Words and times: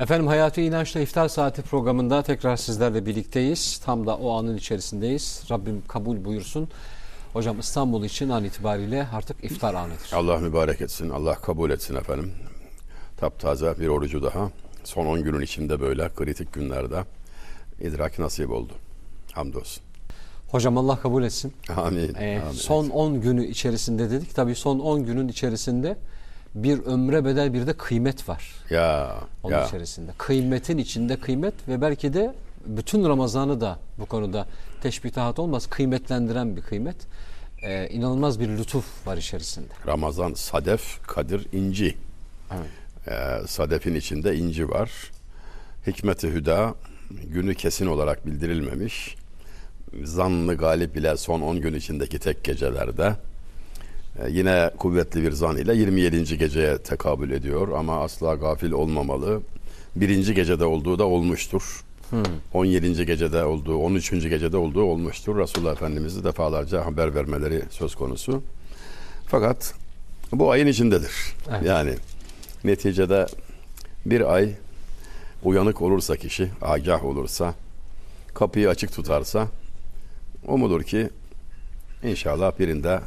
Efendim 0.00 0.26
Hayati 0.26 0.62
İnanç'la 0.62 1.00
İftar 1.00 1.28
Saati 1.28 1.62
programında 1.62 2.22
tekrar 2.22 2.56
sizlerle 2.56 3.06
birlikteyiz. 3.06 3.80
Tam 3.84 4.06
da 4.06 4.16
o 4.16 4.32
anın 4.32 4.56
içerisindeyiz. 4.56 5.44
Rabbim 5.50 5.82
kabul 5.88 6.24
buyursun. 6.24 6.68
Hocam 7.32 7.60
İstanbul 7.60 8.04
için 8.04 8.28
an 8.28 8.44
itibariyle 8.44 9.06
artık 9.14 9.44
iftar 9.44 9.74
anıdır. 9.74 10.10
Allah 10.12 10.36
mübarek 10.36 10.80
etsin, 10.80 11.10
Allah 11.10 11.34
kabul 11.34 11.70
etsin 11.70 11.94
efendim. 11.94 12.32
Taptaze 13.16 13.74
bir 13.80 13.88
orucu 13.88 14.22
daha. 14.22 14.50
Son 14.84 15.06
10 15.06 15.22
günün 15.22 15.40
içinde 15.40 15.80
böyle 15.80 16.08
kritik 16.08 16.52
günlerde 16.52 17.04
idrak 17.80 18.18
nasip 18.18 18.50
oldu. 18.50 18.72
Hamdolsun. 19.32 19.82
Hocam 20.48 20.78
Allah 20.78 21.00
kabul 21.00 21.22
etsin. 21.24 21.52
Amin. 21.76 22.14
Ee, 22.14 22.40
amin. 22.44 22.52
son 22.52 22.88
10 22.88 23.20
günü 23.20 23.46
içerisinde 23.46 24.10
dedik. 24.10 24.34
Tabii 24.34 24.54
son 24.54 24.78
10 24.78 25.04
günün 25.06 25.28
içerisinde 25.28 25.96
bir 26.54 26.78
ömre 26.78 27.24
bedel 27.24 27.54
bir 27.54 27.66
de 27.66 27.72
kıymet 27.72 28.28
var. 28.28 28.52
Ya, 28.70 29.14
Onun 29.42 29.54
ya. 29.54 29.66
içerisinde. 29.66 30.10
Kıymetin 30.18 30.78
içinde 30.78 31.16
kıymet 31.16 31.54
ve 31.68 31.80
belki 31.80 32.14
de 32.14 32.34
bütün 32.66 33.04
Ramazan'ı 33.08 33.60
da 33.60 33.78
bu 33.98 34.06
konuda 34.06 34.46
teşbihat 34.82 35.38
olmaz. 35.38 35.66
Kıymetlendiren 35.66 36.56
bir 36.56 36.62
kıymet. 36.62 36.96
Ee, 37.62 37.88
inanılmaz 37.88 38.40
bir 38.40 38.48
lütuf 38.48 39.06
var 39.06 39.16
içerisinde. 39.16 39.68
Ramazan, 39.86 40.34
sadef, 40.34 41.06
kadir, 41.06 41.46
inci. 41.52 41.96
Evet. 42.52 42.70
Ee, 43.08 43.46
sadefin 43.46 43.94
içinde 43.94 44.36
inci 44.36 44.68
var. 44.68 44.90
Hikmet-i 45.86 46.28
hüda 46.28 46.74
günü 47.10 47.54
kesin 47.54 47.86
olarak 47.86 48.26
bildirilmemiş. 48.26 49.16
Zanlı 50.04 50.54
galip 50.56 50.96
ile 50.96 51.16
son 51.16 51.40
10 51.40 51.60
gün 51.60 51.74
içindeki 51.74 52.18
tek 52.18 52.44
gecelerde 52.44 53.16
yine 54.28 54.70
kuvvetli 54.78 55.22
bir 55.22 55.32
zan 55.32 55.56
ile 55.56 55.74
27. 55.74 56.38
geceye 56.38 56.78
tekabül 56.78 57.30
ediyor 57.30 57.68
ama 57.68 58.00
asla 58.00 58.34
gafil 58.34 58.72
olmamalı. 58.72 59.40
Birinci 59.96 60.34
gecede 60.34 60.64
olduğu 60.64 60.98
da 60.98 61.04
olmuştur. 61.04 61.84
17. 62.52 63.06
gecede 63.06 63.44
olduğu, 63.44 63.76
13. 63.76 64.10
gecede 64.10 64.56
olduğu 64.56 64.82
olmuştur. 64.82 65.38
Resulullah 65.38 65.72
Efendimiz'i 65.72 66.24
defalarca 66.24 66.86
haber 66.86 67.14
vermeleri 67.14 67.62
söz 67.70 67.94
konusu. 67.94 68.42
Fakat 69.26 69.74
bu 70.32 70.50
ayın 70.50 70.66
içindedir. 70.66 71.12
Evet. 71.50 71.62
Yani 71.66 71.94
neticede 72.64 73.26
bir 74.06 74.34
ay 74.34 74.52
uyanık 75.42 75.82
olursa 75.82 76.16
kişi, 76.16 76.50
agah 76.62 77.04
olursa, 77.04 77.54
kapıyı 78.34 78.68
açık 78.68 78.92
tutarsa 78.92 79.48
umudur 80.46 80.82
ki 80.82 81.10
inşallah 82.02 82.58
birinde 82.58 83.00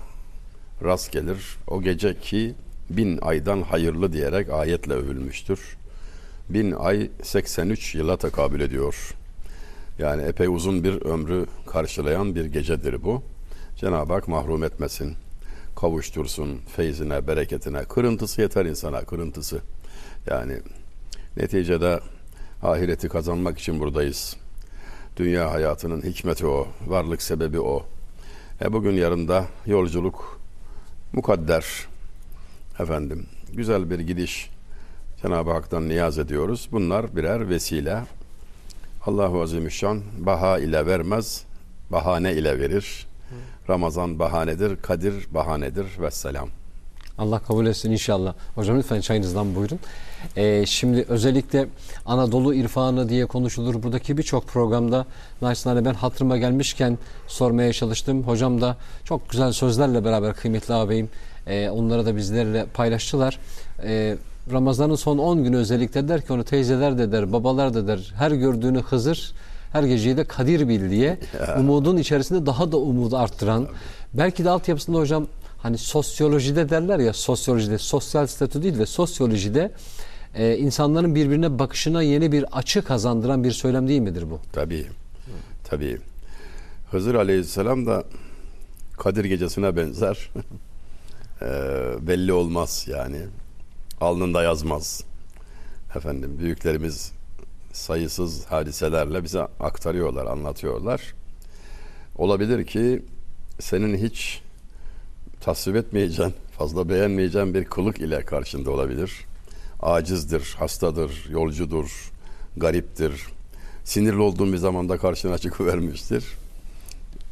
rast 0.83 1.11
gelir. 1.11 1.57
O 1.67 1.81
gece 1.81 2.19
ki 2.19 2.55
bin 2.89 3.19
aydan 3.21 3.61
hayırlı 3.61 4.13
diyerek 4.13 4.49
ayetle 4.49 4.93
övülmüştür. 4.93 5.77
Bin 6.49 6.71
ay 6.71 7.09
83 7.23 7.95
yıla 7.95 8.17
tekabül 8.17 8.61
ediyor. 8.61 9.13
Yani 9.99 10.23
epey 10.23 10.47
uzun 10.47 10.83
bir 10.83 11.01
ömrü 11.01 11.45
karşılayan 11.67 12.35
bir 12.35 12.45
gecedir 12.45 13.03
bu. 13.03 13.23
Cenab-ı 13.75 14.13
Hak 14.13 14.27
mahrum 14.27 14.63
etmesin. 14.63 15.15
Kavuştursun 15.75 16.59
feyzine, 16.75 17.27
bereketine. 17.27 17.83
Kırıntısı 17.83 18.41
yeter 18.41 18.65
insana, 18.65 19.01
kırıntısı. 19.01 19.61
Yani 20.29 20.57
neticede 21.37 21.99
ahireti 22.63 23.09
kazanmak 23.09 23.59
için 23.59 23.79
buradayız. 23.79 24.35
Dünya 25.17 25.51
hayatının 25.51 26.01
hikmeti 26.01 26.45
o, 26.45 26.67
varlık 26.87 27.21
sebebi 27.21 27.59
o. 27.59 27.85
E 28.61 28.73
bugün 28.73 28.93
yarında 28.93 29.45
yolculuk 29.65 30.36
mukadder. 31.13 31.65
Efendim, 32.79 33.25
güzel 33.53 33.89
bir 33.89 33.99
gidiş. 33.99 34.49
Cenab-ı 35.21 35.51
Hak'tan 35.51 35.89
niyaz 35.89 36.19
ediyoruz. 36.19 36.69
Bunlar 36.71 37.15
birer 37.15 37.49
vesile. 37.49 38.03
Allahu 39.05 39.41
Azimüşşan 39.41 40.01
baha 40.19 40.59
ile 40.59 40.85
vermez, 40.85 41.43
bahane 41.91 42.33
ile 42.33 42.59
verir. 42.59 43.07
Ramazan 43.69 44.19
bahanedir, 44.19 44.75
Kadir 44.81 45.27
bahanedir. 45.31 45.85
Vesselam. 45.99 46.49
Allah 47.17 47.39
kabul 47.39 47.65
etsin 47.65 47.91
inşallah. 47.91 48.33
Hocam 48.55 48.77
lütfen 48.77 49.01
çayınızdan 49.01 49.55
buyurun. 49.55 49.79
Ee, 50.37 50.65
şimdi 50.65 51.05
özellikle 51.09 51.67
Anadolu 52.05 52.53
irfanı 52.53 53.09
diye 53.09 53.25
konuşulur. 53.25 53.83
Buradaki 53.83 54.17
birçok 54.17 54.47
programda 54.47 55.05
naçizane 55.41 55.85
ben 55.85 55.93
hatırıma 55.93 56.37
gelmişken 56.37 56.97
sormaya 57.27 57.73
çalıştım. 57.73 58.23
Hocam 58.23 58.61
da 58.61 58.77
çok 59.03 59.29
güzel 59.29 59.51
sözlerle 59.51 60.05
beraber 60.05 60.33
kıymetli 60.33 60.73
ağabeyim 60.73 61.09
e, 61.47 61.69
onları 61.69 62.05
da 62.05 62.15
bizlerle 62.15 62.65
paylaştılar. 62.73 63.39
E, 63.83 64.17
Ramazan'ın 64.51 64.95
son 64.95 65.17
10 65.17 65.43
günü 65.43 65.57
özellikle 65.57 66.07
der 66.07 66.21
ki 66.21 66.33
onu 66.33 66.43
teyzeler 66.43 66.97
de 66.97 67.11
der, 67.11 67.33
babalar 67.33 67.73
da 67.73 67.87
der. 67.87 68.13
Her 68.17 68.31
gördüğünü 68.31 68.81
Hızır, 68.81 69.33
her 69.71 69.83
geceyi 69.83 70.17
de 70.17 70.23
Kadir 70.23 70.67
bil 70.67 70.89
diye 70.89 71.17
umudun 71.59 71.97
içerisinde 71.97 72.45
daha 72.45 72.71
da 72.71 72.77
umudu 72.77 73.17
arttıran. 73.17 73.67
Belki 74.13 74.45
de 74.45 74.49
altyapısında 74.49 74.97
hocam 74.97 75.27
hani 75.57 75.77
sosyolojide 75.77 76.69
derler 76.69 76.99
ya 76.99 77.13
sosyolojide 77.13 77.77
sosyal 77.77 78.27
statü 78.27 78.63
değil 78.63 78.79
de 78.79 78.85
sosyolojide 78.85 79.71
e, 80.35 80.57
insanların 80.57 81.15
birbirine 81.15 81.59
bakışına 81.59 82.01
yeni 82.01 82.31
bir 82.31 82.45
açı 82.57 82.81
kazandıran 82.81 83.43
bir 83.43 83.51
söylem 83.51 83.87
değil 83.87 84.01
midir 84.01 84.29
bu? 84.29 84.39
Tabii. 84.53 84.87
Tabii. 85.63 85.97
Hızır 86.91 87.15
Aleyhisselam 87.15 87.85
da 87.85 88.03
Kadir 88.97 89.25
gecesine 89.25 89.75
benzer. 89.75 90.29
Eee, 91.41 91.47
belli 92.07 92.33
olmaz 92.33 92.85
yani. 92.89 93.19
Alnında 94.01 94.43
yazmaz. 94.43 95.03
Efendim 95.95 96.39
büyüklerimiz 96.39 97.11
sayısız 97.73 98.45
hadiselerle 98.45 99.23
bize 99.23 99.41
aktarıyorlar, 99.41 100.25
anlatıyorlar. 100.25 101.13
Olabilir 102.17 102.65
ki 102.65 103.03
senin 103.59 103.97
hiç 103.97 104.41
tasvip 105.41 105.75
etmeyeceğin, 105.75 106.33
fazla 106.57 106.89
beğenmeyeceğin 106.89 107.53
bir 107.53 107.65
kılık 107.65 107.99
ile 107.99 108.25
karşında 108.25 108.71
olabilir. 108.71 109.25
Acizdir, 109.79 110.55
hastadır, 110.59 111.27
yolcudur, 111.29 112.11
gariptir. 112.57 113.13
Sinirli 113.83 114.21
olduğun 114.21 114.53
bir 114.53 114.57
zamanda 114.57 114.97
karşına 114.97 115.37
çıkıvermiştir. 115.37 116.25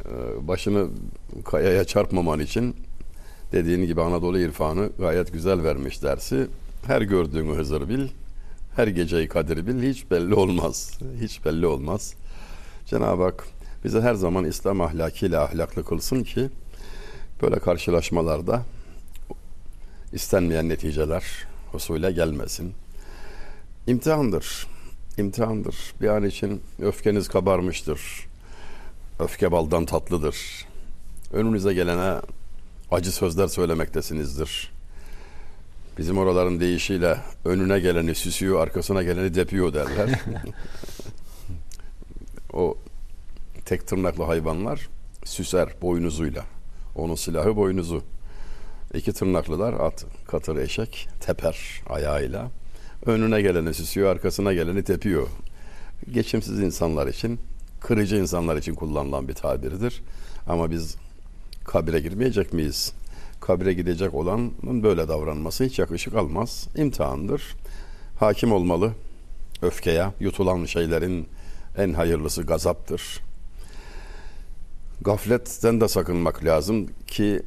Ee, 0.06 0.48
Başını 0.48 0.88
kayaya 1.46 1.86
çarpmaman 1.86 2.40
için 2.40 2.76
dediğin 3.52 3.86
gibi 3.86 4.02
Anadolu 4.02 4.40
irfanı 4.40 4.90
gayet 5.00 5.34
güzel 5.34 5.64
vermiş 5.64 6.04
dersi. 6.04 6.48
Her 6.88 7.02
gördüğünü 7.02 7.56
Hızır 7.56 7.90
bil, 7.90 8.08
her 8.76 8.88
geceyi 8.88 9.28
Kadir 9.28 9.68
bil, 9.68 9.90
hiç 9.90 10.12
belli 10.12 10.34
olmaz. 10.34 11.00
Hiç 11.22 11.46
belli 11.46 11.66
olmaz. 11.68 12.14
Cenab-ı 12.86 13.24
Hak 13.24 13.48
bize 13.84 14.02
her 14.02 14.14
zaman 14.14 14.46
İslam 14.46 14.82
ahlakıyla 14.82 15.44
ahlaklı 15.44 15.86
kılsın 15.86 16.24
ki 16.24 16.50
böyle 17.42 17.60
karşılaşmalarda 17.60 18.64
istenmeyen 20.14 20.70
neticeler 20.70 21.24
husule 21.72 22.12
gelmesin. 22.12 22.74
İmtihandır. 23.88 24.68
İmtihandır. 25.18 25.76
Bir 26.02 26.08
an 26.08 26.24
için 26.24 26.62
öfkeniz 26.82 27.28
kabarmıştır. 27.28 28.28
Öfke 29.20 29.52
baldan 29.52 29.86
tatlıdır. 29.86 30.66
Önünüze 31.34 31.74
gelene 31.74 32.16
acı 32.92 33.12
sözler 33.12 33.48
söylemektesinizdir. 33.48 34.72
Bizim 35.98 36.18
oraların 36.18 36.60
deyişiyle 36.60 37.18
önüne 37.46 37.80
geleni 37.80 38.16
süsüyor, 38.16 38.62
arkasına 38.62 39.04
geleni 39.04 39.36
depiyor 39.36 39.74
derler. 39.74 40.10
o 42.54 42.78
tek 43.66 43.88
tırnaklı 43.88 44.24
hayvanlar 44.24 44.90
süser 45.26 45.70
boynuzuyla. 45.82 46.46
Onun 46.96 47.16
silahı 47.16 47.56
boynuzu. 47.56 48.02
İki 48.94 49.14
tırnaklılar 49.14 49.74
at, 49.74 50.06
katır, 50.28 50.58
eşek 50.58 51.08
teper 51.20 51.82
ayağıyla. 51.90 52.52
Önüne 53.06 53.42
geleni 53.42 53.74
süsüyor, 53.74 54.12
arkasına 54.12 54.54
geleni 54.54 54.84
tepiyor. 54.84 55.28
Geçimsiz 56.12 56.60
insanlar 56.60 57.08
için, 57.08 57.40
kırıcı 57.82 58.16
insanlar 58.16 58.58
için 58.58 58.76
kullanılan 58.76 59.28
bir 59.28 59.34
tabirdir. 59.34 60.02
Ama 60.48 60.72
biz 60.72 60.96
kabire 61.66 62.00
girmeyecek 62.00 62.54
miyiz? 62.54 62.94
Kabire 63.42 63.74
gidecek 63.74 64.14
olanın 64.14 64.84
böyle 64.84 65.08
davranması 65.08 65.64
hiç 65.64 65.80
yakışık 65.80 66.16
almaz. 66.16 66.68
İmtihandır. 66.76 67.56
Hakim 68.20 68.52
olmalı 68.52 68.92
öfkeye. 69.62 70.08
Yutulan 70.20 70.66
şeylerin 70.66 71.28
en 71.78 71.94
hayırlısı 71.94 72.44
gazaptır. 72.44 73.25
Gafletten 75.06 75.82
de 75.82 75.88
sakınmak 75.88 76.46
lazım 76.46 76.88
ki 77.08 77.42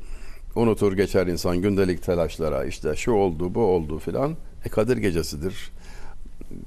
unutur 0.54 0.92
geçer 0.92 1.26
insan 1.26 1.62
gündelik 1.62 2.02
telaşlara 2.02 2.64
işte 2.64 2.96
şu 2.96 3.12
oldu 3.12 3.54
bu 3.54 3.60
oldu 3.60 3.98
filan. 3.98 4.36
E 4.64 4.68
Kadir 4.68 4.96
gecesidir. 4.96 5.70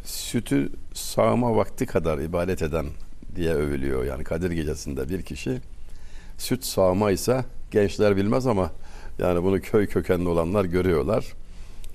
Sütü 0.04 0.70
sağma 0.94 1.56
vakti 1.56 1.86
kadar 1.86 2.18
ibadet 2.18 2.62
eden 2.62 2.86
diye 3.36 3.54
övülüyor. 3.54 4.06
Yani 4.06 4.24
Kadir 4.24 4.52
gecesinde 4.52 5.10
bir 5.10 5.22
kişi 5.22 5.58
süt 6.38 6.64
sağma 6.64 7.12
ise 7.12 7.46
gençler 7.72 8.18
bilmez 8.18 8.48
ama 8.48 8.72
yani 9.20 9.44
bunu 9.44 9.62
köy 9.62 9.88
kökenli 9.88 10.30
olanlar 10.30 10.66
görüyorlar. 10.66 11.26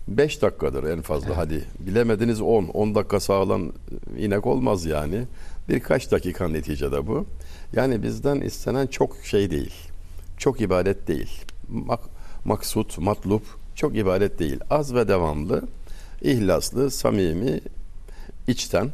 5 0.09 0.43
dakikadır 0.43 0.85
en 0.85 1.03
fazla 1.03 1.37
hadi. 1.37 1.65
Bilemediniz 1.79 2.41
10. 2.41 2.65
10 2.65 2.95
dakika 2.95 3.21
sağlan 3.21 3.73
inek 4.19 4.47
olmaz 4.47 4.85
yani. 4.85 5.25
Birkaç 5.69 6.13
dakika 6.13 6.49
neticede 6.49 7.07
bu. 7.07 7.27
Yani 7.73 8.03
bizden 8.03 8.41
istenen 8.41 8.87
çok 8.87 9.17
şey 9.25 9.51
değil. 9.51 9.75
Çok 10.39 10.61
ibadet 10.61 11.09
değil. 11.09 11.45
Mak 11.69 12.01
maksut, 12.45 12.99
matlup 12.99 13.43
çok 13.75 13.97
ibadet 13.97 14.39
değil. 14.39 14.61
Az 14.71 14.95
ve 14.95 15.09
devamlı, 15.09 15.63
ihlaslı, 16.23 16.91
samimi, 16.91 17.61
içten, 18.47 18.93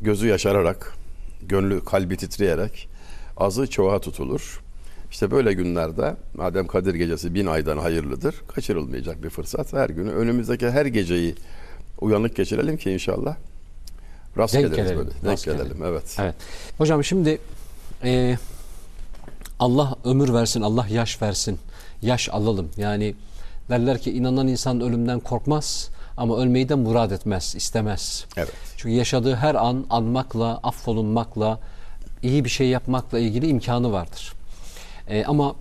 gözü 0.00 0.26
yaşararak, 0.26 0.94
gönlü 1.42 1.84
kalbi 1.84 2.16
titreyerek 2.16 2.88
azı 3.36 3.70
çoğa 3.70 3.98
tutulur. 3.98 4.60
İşte 5.10 5.30
böyle 5.30 5.52
günlerde 5.52 6.16
madem 6.34 6.66
Kadir 6.66 6.94
Gecesi 6.94 7.34
bin 7.34 7.46
aydan 7.46 7.78
hayırlıdır, 7.78 8.34
kaçırılmayacak 8.48 9.22
bir 9.22 9.30
fırsat. 9.30 9.72
Her 9.72 9.90
günü 9.90 10.10
önümüzdeki 10.10 10.70
her 10.70 10.86
geceyi 10.86 11.34
uyanık 12.00 12.36
geçirelim 12.36 12.76
ki 12.76 12.90
inşallah 12.90 13.36
rast 14.36 14.54
Denk 14.54 14.64
geliriz 14.64 14.76
gelelim, 14.76 14.98
böyle. 14.98 15.10
Denk 15.10 15.24
rast 15.24 15.44
gelelim, 15.44 15.64
gelelim. 15.64 15.84
evet. 15.84 16.16
Evet. 16.18 16.34
Hocam 16.78 17.04
şimdi 17.04 17.38
e, 18.04 18.38
Allah 19.58 19.94
ömür 20.04 20.34
versin, 20.34 20.62
Allah 20.62 20.86
yaş 20.90 21.22
versin. 21.22 21.58
Yaş 22.02 22.28
alalım. 22.28 22.70
Yani 22.76 23.14
derler 23.70 24.00
ki 24.00 24.12
inanan 24.12 24.48
insan 24.48 24.80
ölümden 24.80 25.20
korkmaz 25.20 25.90
ama 26.16 26.38
ölmeyi 26.38 26.68
de 26.68 26.74
murad 26.74 27.10
etmez, 27.10 27.54
istemez. 27.56 28.24
Evet. 28.36 28.52
Çünkü 28.76 28.94
yaşadığı 28.94 29.34
her 29.34 29.54
an 29.54 29.86
anmakla, 29.90 30.60
affolunmakla, 30.62 31.60
iyi 32.22 32.44
bir 32.44 32.50
şey 32.50 32.68
yapmakla 32.68 33.18
ilgili 33.18 33.46
imkanı 33.48 33.92
vardır. 33.92 34.32
E, 35.08 35.24
ama 35.24 35.54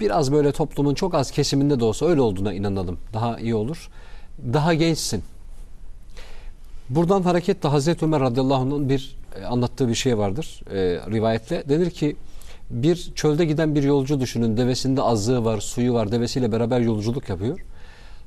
biraz 0.00 0.32
böyle 0.32 0.52
toplumun 0.52 0.94
çok 0.94 1.14
az 1.14 1.30
kesiminde 1.30 1.80
de 1.80 1.84
olsa 1.84 2.06
öyle 2.06 2.20
olduğuna 2.20 2.52
inanalım. 2.52 2.98
Daha 3.12 3.38
iyi 3.38 3.54
olur. 3.54 3.88
Daha 4.52 4.74
gençsin. 4.74 5.24
Buradan 6.90 7.22
hareketle 7.22 7.68
Hazreti 7.68 8.04
Ömer 8.04 8.20
radıyallahu 8.20 8.62
anh'ın 8.62 8.88
bir 8.88 9.16
e, 9.40 9.44
anlattığı 9.44 9.88
bir 9.88 9.94
şey 9.94 10.18
vardır 10.18 10.60
e, 10.70 10.76
rivayette. 11.10 11.64
Denir 11.68 11.90
ki 11.90 12.16
bir 12.70 13.12
çölde 13.14 13.44
giden 13.44 13.74
bir 13.74 13.82
yolcu 13.82 14.20
düşünün. 14.20 14.56
Devesinde 14.56 15.02
azığı 15.02 15.44
var, 15.44 15.60
suyu 15.60 15.94
var. 15.94 16.12
Devesiyle 16.12 16.52
beraber 16.52 16.80
yolculuk 16.80 17.28
yapıyor. 17.28 17.60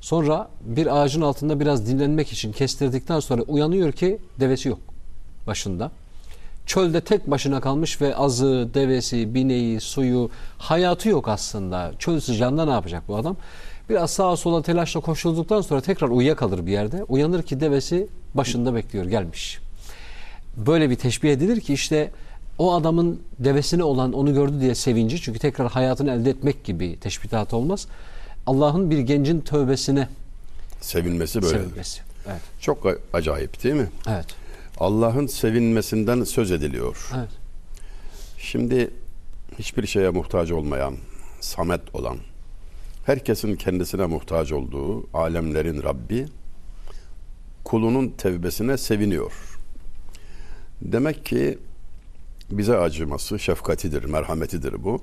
Sonra 0.00 0.48
bir 0.60 0.96
ağacın 0.96 1.20
altında 1.20 1.60
biraz 1.60 1.86
dinlenmek 1.86 2.32
için 2.32 2.52
kestirdikten 2.52 3.20
sonra 3.20 3.42
uyanıyor 3.42 3.92
ki 3.92 4.18
devesi 4.40 4.68
yok 4.68 4.78
başında. 5.46 5.90
Çölde 6.66 7.00
tek 7.00 7.30
başına 7.30 7.60
kalmış 7.60 8.00
ve 8.00 8.16
azı, 8.16 8.68
devesi, 8.74 9.34
bineği, 9.34 9.80
suyu, 9.80 10.30
hayatı 10.58 11.08
yok 11.08 11.28
aslında. 11.28 11.92
Çöl 11.98 12.20
sıcağında 12.20 12.64
ne 12.64 12.70
yapacak 12.70 13.02
bu 13.08 13.16
adam? 13.16 13.36
Biraz 13.88 14.10
sağa 14.10 14.36
sola 14.36 14.62
telaşla 14.62 15.00
koşulduktan 15.00 15.60
sonra 15.60 15.80
tekrar 15.80 16.08
uyuyakalır 16.08 16.66
bir 16.66 16.72
yerde. 16.72 17.04
Uyanır 17.08 17.42
ki 17.42 17.60
devesi 17.60 18.06
başında 18.34 18.74
bekliyor, 18.74 19.04
gelmiş. 19.04 19.58
Böyle 20.56 20.90
bir 20.90 20.96
teşbih 20.96 21.32
edilir 21.32 21.60
ki 21.60 21.72
işte 21.74 22.10
o 22.58 22.74
adamın 22.74 23.20
devesine 23.38 23.84
olan 23.84 24.12
onu 24.12 24.34
gördü 24.34 24.60
diye 24.60 24.74
sevinci 24.74 25.22
çünkü 25.22 25.38
tekrar 25.38 25.70
hayatını 25.70 26.12
elde 26.12 26.30
etmek 26.30 26.64
gibi 26.64 27.00
teşbihat 27.00 27.54
olmaz. 27.54 27.86
Allah'ın 28.46 28.90
bir 28.90 28.98
gencin 28.98 29.40
tövbesine 29.40 30.08
Sevinmesi 30.80 31.42
böyle. 31.42 31.58
sevinmesi. 31.58 32.00
Evet. 32.26 32.40
Çok 32.60 32.86
acayip 33.12 33.64
değil 33.64 33.74
mi? 33.74 33.88
Evet. 34.08 34.26
Allah'ın 34.78 35.26
sevinmesinden 35.26 36.24
söz 36.24 36.50
ediliyor. 36.50 37.10
Evet. 37.16 37.28
Şimdi 38.38 38.90
hiçbir 39.58 39.86
şeye 39.86 40.10
muhtaç 40.10 40.50
olmayan, 40.50 40.94
samet 41.40 41.94
olan, 41.94 42.16
herkesin 43.04 43.56
kendisine 43.56 44.06
muhtaç 44.06 44.52
olduğu 44.52 45.16
alemlerin 45.16 45.82
Rabbi 45.82 46.26
kulunun 47.64 48.08
tevbesine 48.08 48.76
seviniyor. 48.76 49.32
Demek 50.82 51.26
ki 51.26 51.58
bize 52.50 52.76
acıması, 52.78 53.38
şefkatidir, 53.38 54.04
merhametidir 54.04 54.84
bu. 54.84 55.02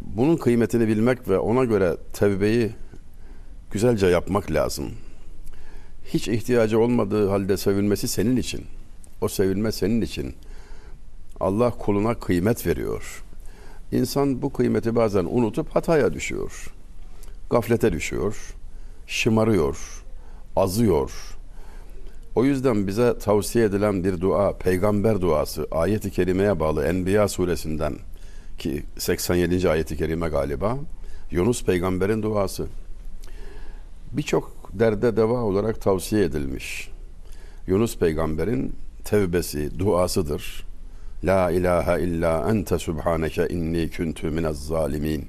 Bunun 0.00 0.36
kıymetini 0.36 0.88
bilmek 0.88 1.28
ve 1.28 1.38
ona 1.38 1.64
göre 1.64 1.96
tevbeyi 2.12 2.70
güzelce 3.70 4.06
yapmak 4.06 4.50
lazım. 4.50 4.90
Hiç 6.04 6.28
ihtiyacı 6.28 6.80
olmadığı 6.80 7.28
halde 7.28 7.56
sevilmesi 7.56 8.08
senin 8.08 8.36
için. 8.36 8.64
O 9.20 9.28
sevilme 9.28 9.72
senin 9.72 10.00
için. 10.00 10.34
Allah 11.40 11.70
kuluna 11.70 12.14
kıymet 12.14 12.66
veriyor. 12.66 13.24
İnsan 13.92 14.42
bu 14.42 14.52
kıymeti 14.52 14.96
bazen 14.96 15.24
unutup 15.24 15.68
hataya 15.76 16.12
düşüyor. 16.12 16.74
Gaflete 17.50 17.92
düşüyor. 17.92 18.54
Şımarıyor. 19.06 20.04
Azıyor. 20.56 21.36
O 22.34 22.44
yüzden 22.44 22.86
bize 22.86 23.18
tavsiye 23.18 23.64
edilen 23.64 24.04
bir 24.04 24.20
dua, 24.20 24.58
peygamber 24.58 25.20
duası, 25.20 25.66
ayet-i 25.70 26.10
kerimeye 26.10 26.60
bağlı 26.60 26.84
Enbiya 26.84 27.28
suresinden 27.28 27.94
ki 28.58 28.82
87. 28.98 29.68
ayet-i 29.70 29.96
kerime 29.96 30.28
galiba 30.28 30.78
Yunus 31.30 31.64
peygamberin 31.64 32.22
duası. 32.22 32.66
Birçok 34.12 34.70
derde 34.72 35.16
deva 35.16 35.42
olarak 35.42 35.80
tavsiye 35.80 36.24
edilmiş. 36.24 36.90
Yunus 37.66 37.98
peygamberin 37.98 38.72
tevbesi, 39.04 39.78
duasıdır. 39.78 40.69
La 41.24 41.50
ilahe 41.50 42.02
illa 42.02 42.50
ente 42.50 42.78
subhaneke 42.78 43.48
inni 43.48 43.90
kuntu 43.90 44.30
minez 44.30 44.66
zalimin. 44.66 45.28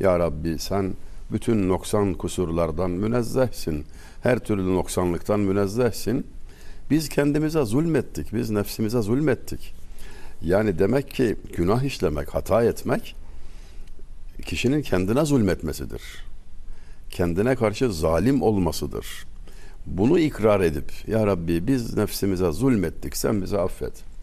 Ya 0.00 0.18
Rabbi 0.18 0.58
sen 0.58 0.94
bütün 1.32 1.68
noksan 1.68 2.14
kusurlardan 2.14 2.90
münezzehsin. 2.90 3.84
Her 4.22 4.38
türlü 4.38 4.74
noksanlıktan 4.74 5.40
münezzehsin. 5.40 6.26
Biz 6.90 7.08
kendimize 7.08 7.64
zulmettik. 7.64 8.34
Biz 8.34 8.50
nefsimize 8.50 9.02
zulmettik. 9.02 9.74
Yani 10.42 10.78
demek 10.78 11.10
ki 11.10 11.36
günah 11.56 11.82
işlemek, 11.82 12.34
hata 12.34 12.64
etmek 12.64 13.16
kişinin 14.44 14.82
kendine 14.82 15.24
zulmetmesidir. 15.24 16.02
Kendine 17.10 17.56
karşı 17.56 17.92
zalim 17.92 18.42
olmasıdır. 18.42 19.26
Bunu 19.86 20.18
ikrar 20.18 20.60
edip 20.60 20.92
ya 21.06 21.26
Rabbi 21.26 21.66
biz 21.66 21.96
nefsimize 21.96 22.52
zulmettik 22.52 23.16
sen 23.16 23.42
bizi 23.42 23.58
affet. 23.58 24.15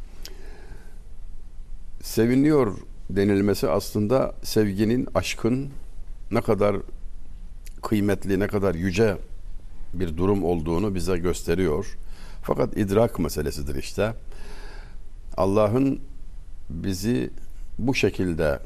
Seviniyor 2.03 2.77
denilmesi 3.09 3.69
aslında 3.69 4.35
sevginin, 4.43 5.07
aşkın 5.15 5.69
ne 6.31 6.41
kadar 6.41 6.75
kıymetli, 7.83 8.39
ne 8.39 8.47
kadar 8.47 8.75
yüce 8.75 9.17
bir 9.93 10.17
durum 10.17 10.43
olduğunu 10.43 10.95
bize 10.95 11.17
gösteriyor. 11.17 11.97
Fakat 12.41 12.77
idrak 12.77 13.19
meselesidir 13.19 13.75
işte. 13.75 14.13
Allah'ın 15.37 15.99
bizi 16.69 17.29
bu 17.79 17.95
şekilde 17.95 18.59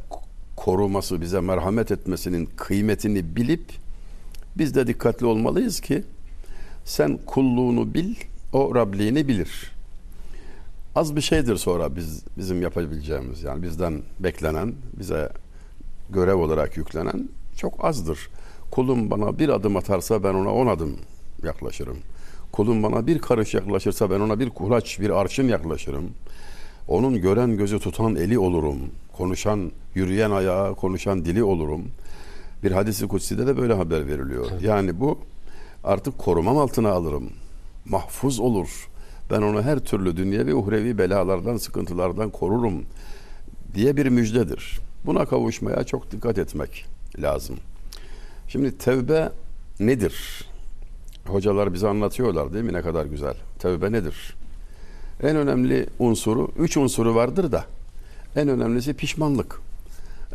koruması, 0.55 1.21
bize 1.21 1.39
merhamet 1.39 1.91
etmesinin 1.91 2.45
kıymetini 2.45 3.35
bilip 3.35 3.71
biz 4.57 4.75
de 4.75 4.87
dikkatli 4.87 5.25
olmalıyız 5.25 5.79
ki 5.79 6.03
sen 6.85 7.19
kulluğunu 7.25 7.93
bil, 7.93 8.15
o 8.53 8.75
Rabliğini 8.75 9.27
bilir. 9.27 9.76
Az 10.97 11.15
bir 11.15 11.21
şeydir 11.21 11.55
sonra 11.55 11.95
biz 11.95 12.23
bizim 12.37 12.61
yapabileceğimiz 12.61 13.43
yani 13.43 13.63
bizden 13.63 14.01
beklenen, 14.19 14.73
bize 14.99 15.29
görev 16.09 16.35
olarak 16.35 16.77
yüklenen 16.77 17.29
çok 17.57 17.85
azdır. 17.85 18.29
Kulum 18.71 19.11
bana 19.11 19.39
bir 19.39 19.49
adım 19.49 19.77
atarsa 19.77 20.23
ben 20.23 20.33
ona 20.33 20.53
on 20.53 20.67
adım 20.67 20.95
yaklaşırım. 21.43 21.97
Kulum 22.51 22.83
bana 22.83 23.07
bir 23.07 23.19
karış 23.19 23.53
yaklaşırsa 23.53 24.09
ben 24.09 24.19
ona 24.19 24.39
bir 24.39 24.49
kulaç, 24.49 24.99
bir 24.99 25.09
arşın 25.09 25.47
yaklaşırım. 25.47 26.09
Onun 26.87 27.21
gören 27.21 27.57
gözü 27.57 27.79
tutan 27.79 28.15
eli 28.15 28.39
olurum. 28.39 28.79
Konuşan, 29.17 29.71
yürüyen 29.95 30.31
ayağı, 30.31 30.75
konuşan 30.75 31.25
dili 31.25 31.43
olurum. 31.43 31.81
Bir 32.63 32.71
hadisi 32.71 33.07
kutside 33.07 33.47
de 33.47 33.57
böyle 33.57 33.73
haber 33.73 34.07
veriliyor. 34.07 34.45
Yani 34.61 34.99
bu 34.99 35.19
artık 35.83 36.17
korumam 36.17 36.57
altına 36.57 36.89
alırım. 36.89 37.29
Mahfuz 37.85 38.39
olur. 38.39 38.87
Ben 39.31 39.41
onu 39.41 39.61
her 39.61 39.79
türlü 39.79 40.17
dünyevi 40.17 40.53
uhrevi 40.53 40.97
belalardan, 40.97 41.57
sıkıntılardan 41.57 42.29
korurum 42.29 42.85
diye 43.73 43.97
bir 43.97 44.05
müjdedir. 44.05 44.79
Buna 45.05 45.25
kavuşmaya 45.25 45.83
çok 45.83 46.11
dikkat 46.11 46.37
etmek 46.37 46.85
lazım. 47.19 47.57
Şimdi 48.47 48.77
tevbe 48.77 49.31
nedir? 49.79 50.45
Hocalar 51.27 51.73
bize 51.73 51.87
anlatıyorlar 51.87 52.53
değil 52.53 52.65
mi 52.65 52.73
ne 52.73 52.81
kadar 52.81 53.05
güzel. 53.05 53.35
Tevbe 53.59 53.91
nedir? 53.91 54.35
En 55.23 55.35
önemli 55.35 55.87
unsuru, 55.99 56.51
üç 56.59 56.77
unsuru 56.77 57.15
vardır 57.15 57.51
da 57.51 57.65
en 58.35 58.47
önemlisi 58.47 58.93
pişmanlık. 58.93 59.61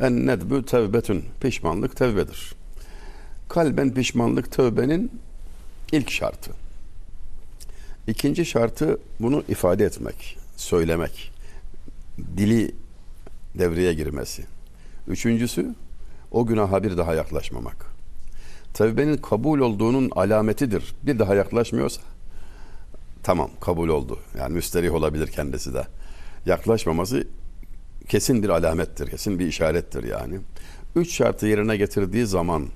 En 0.00 0.26
nedbü 0.26 0.64
tevbetün. 0.64 1.24
Pişmanlık 1.40 1.96
tevbedir. 1.96 2.52
Kalben 3.48 3.94
pişmanlık 3.94 4.52
tövbenin 4.52 5.10
ilk 5.92 6.10
şartı. 6.10 6.61
İkinci 8.06 8.44
şartı 8.44 8.98
bunu 9.20 9.44
ifade 9.48 9.84
etmek, 9.84 10.38
söylemek. 10.56 11.32
Dili 12.36 12.74
devreye 13.58 13.94
girmesi. 13.94 14.44
Üçüncüsü 15.08 15.74
o 16.30 16.46
günaha 16.46 16.82
bir 16.82 16.96
daha 16.96 17.14
yaklaşmamak. 17.14 17.86
tevbenin 18.74 19.16
kabul 19.16 19.58
olduğunun 19.58 20.10
alametidir. 20.10 20.94
Bir 21.02 21.18
daha 21.18 21.34
yaklaşmıyorsa 21.34 22.02
tamam 23.22 23.50
kabul 23.60 23.88
oldu. 23.88 24.18
Yani 24.38 24.54
müsterih 24.54 24.94
olabilir 24.94 25.26
kendisi 25.26 25.74
de. 25.74 25.86
Yaklaşmaması 26.46 27.26
kesin 28.08 28.42
bir 28.42 28.48
alamettir, 28.48 29.10
kesin 29.10 29.38
bir 29.38 29.46
işarettir 29.46 30.04
yani. 30.04 30.40
Üç 30.96 31.12
şartı 31.14 31.46
yerine 31.46 31.76
getirdiği 31.76 32.26
zaman 32.26 32.66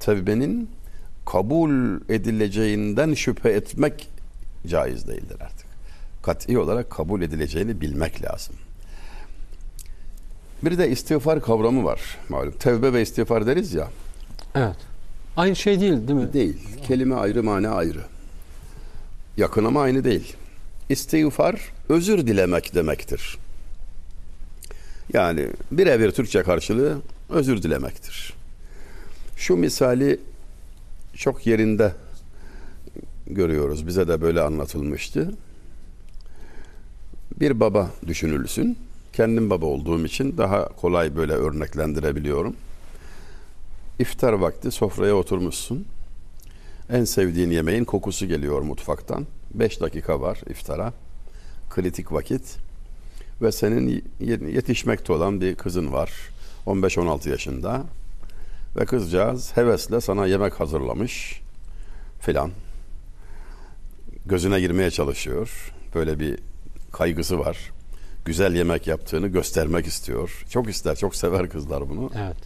tevbenin 0.00 0.70
kabul 1.26 2.00
edileceğinden 2.08 3.14
şüphe 3.14 3.50
etmek 3.50 4.08
caiz 4.68 5.08
değildir 5.08 5.36
artık. 5.40 5.66
Kat'i 6.22 6.58
olarak 6.58 6.90
kabul 6.90 7.22
edileceğini 7.22 7.80
bilmek 7.80 8.24
lazım. 8.24 8.54
Bir 10.62 10.78
de 10.78 10.90
istiğfar 10.90 11.42
kavramı 11.42 11.84
var 11.84 12.00
malum. 12.28 12.52
Tevbe 12.52 12.92
ve 12.92 13.02
istiğfar 13.02 13.46
deriz 13.46 13.74
ya. 13.74 13.88
Evet. 14.54 14.76
Aynı 15.36 15.56
şey 15.56 15.80
değil 15.80 15.92
değil 15.92 16.20
mi? 16.20 16.32
Değil. 16.32 16.58
Kelime 16.86 17.14
ayrı, 17.14 17.42
mana 17.42 17.68
ayrı. 17.68 18.02
Yakın 19.36 19.64
ama 19.64 19.82
aynı 19.82 20.04
değil. 20.04 20.36
İstiğfar 20.88 21.72
özür 21.88 22.26
dilemek 22.26 22.74
demektir. 22.74 23.38
Yani 25.12 25.46
birebir 25.70 26.10
Türkçe 26.10 26.42
karşılığı 26.42 26.98
özür 27.30 27.62
dilemektir. 27.62 28.34
Şu 29.36 29.56
misali 29.56 30.20
çok 31.14 31.46
yerinde 31.46 31.92
görüyoruz. 33.26 33.86
Bize 33.86 34.08
de 34.08 34.20
böyle 34.20 34.40
anlatılmıştı. 34.40 35.34
Bir 37.40 37.60
baba 37.60 37.90
düşünülsün. 38.06 38.78
Kendim 39.12 39.50
baba 39.50 39.66
olduğum 39.66 40.04
için 40.04 40.38
daha 40.38 40.68
kolay 40.68 41.16
böyle 41.16 41.32
örneklendirebiliyorum. 41.32 42.56
İftar 43.98 44.32
vakti 44.32 44.70
sofraya 44.70 45.14
oturmuşsun. 45.14 45.86
En 46.90 47.04
sevdiğin 47.04 47.50
yemeğin 47.50 47.84
kokusu 47.84 48.26
geliyor 48.26 48.62
mutfaktan. 48.62 49.26
Beş 49.54 49.80
dakika 49.80 50.20
var 50.20 50.40
iftara. 50.50 50.92
Kritik 51.70 52.12
vakit. 52.12 52.56
Ve 53.42 53.52
senin 53.52 54.04
yetişmekte 54.20 55.12
olan 55.12 55.40
bir 55.40 55.54
kızın 55.54 55.92
var. 55.92 56.12
15-16 56.66 57.28
yaşında. 57.28 57.84
Ve 58.76 58.84
kızcağız 58.84 59.56
hevesle 59.56 60.00
sana 60.00 60.26
yemek 60.26 60.60
hazırlamış 60.60 61.40
filan. 62.20 62.50
Gözüne 64.26 64.60
girmeye 64.60 64.90
çalışıyor. 64.90 65.72
Böyle 65.94 66.20
bir 66.20 66.38
kaygısı 66.92 67.38
var. 67.38 67.70
Güzel 68.24 68.54
yemek 68.54 68.86
yaptığını 68.86 69.28
göstermek 69.28 69.86
istiyor. 69.86 70.44
Çok 70.50 70.68
ister, 70.68 70.96
çok 70.96 71.16
sever 71.16 71.48
kızlar 71.48 71.88
bunu. 71.88 72.10
Evet. 72.18 72.36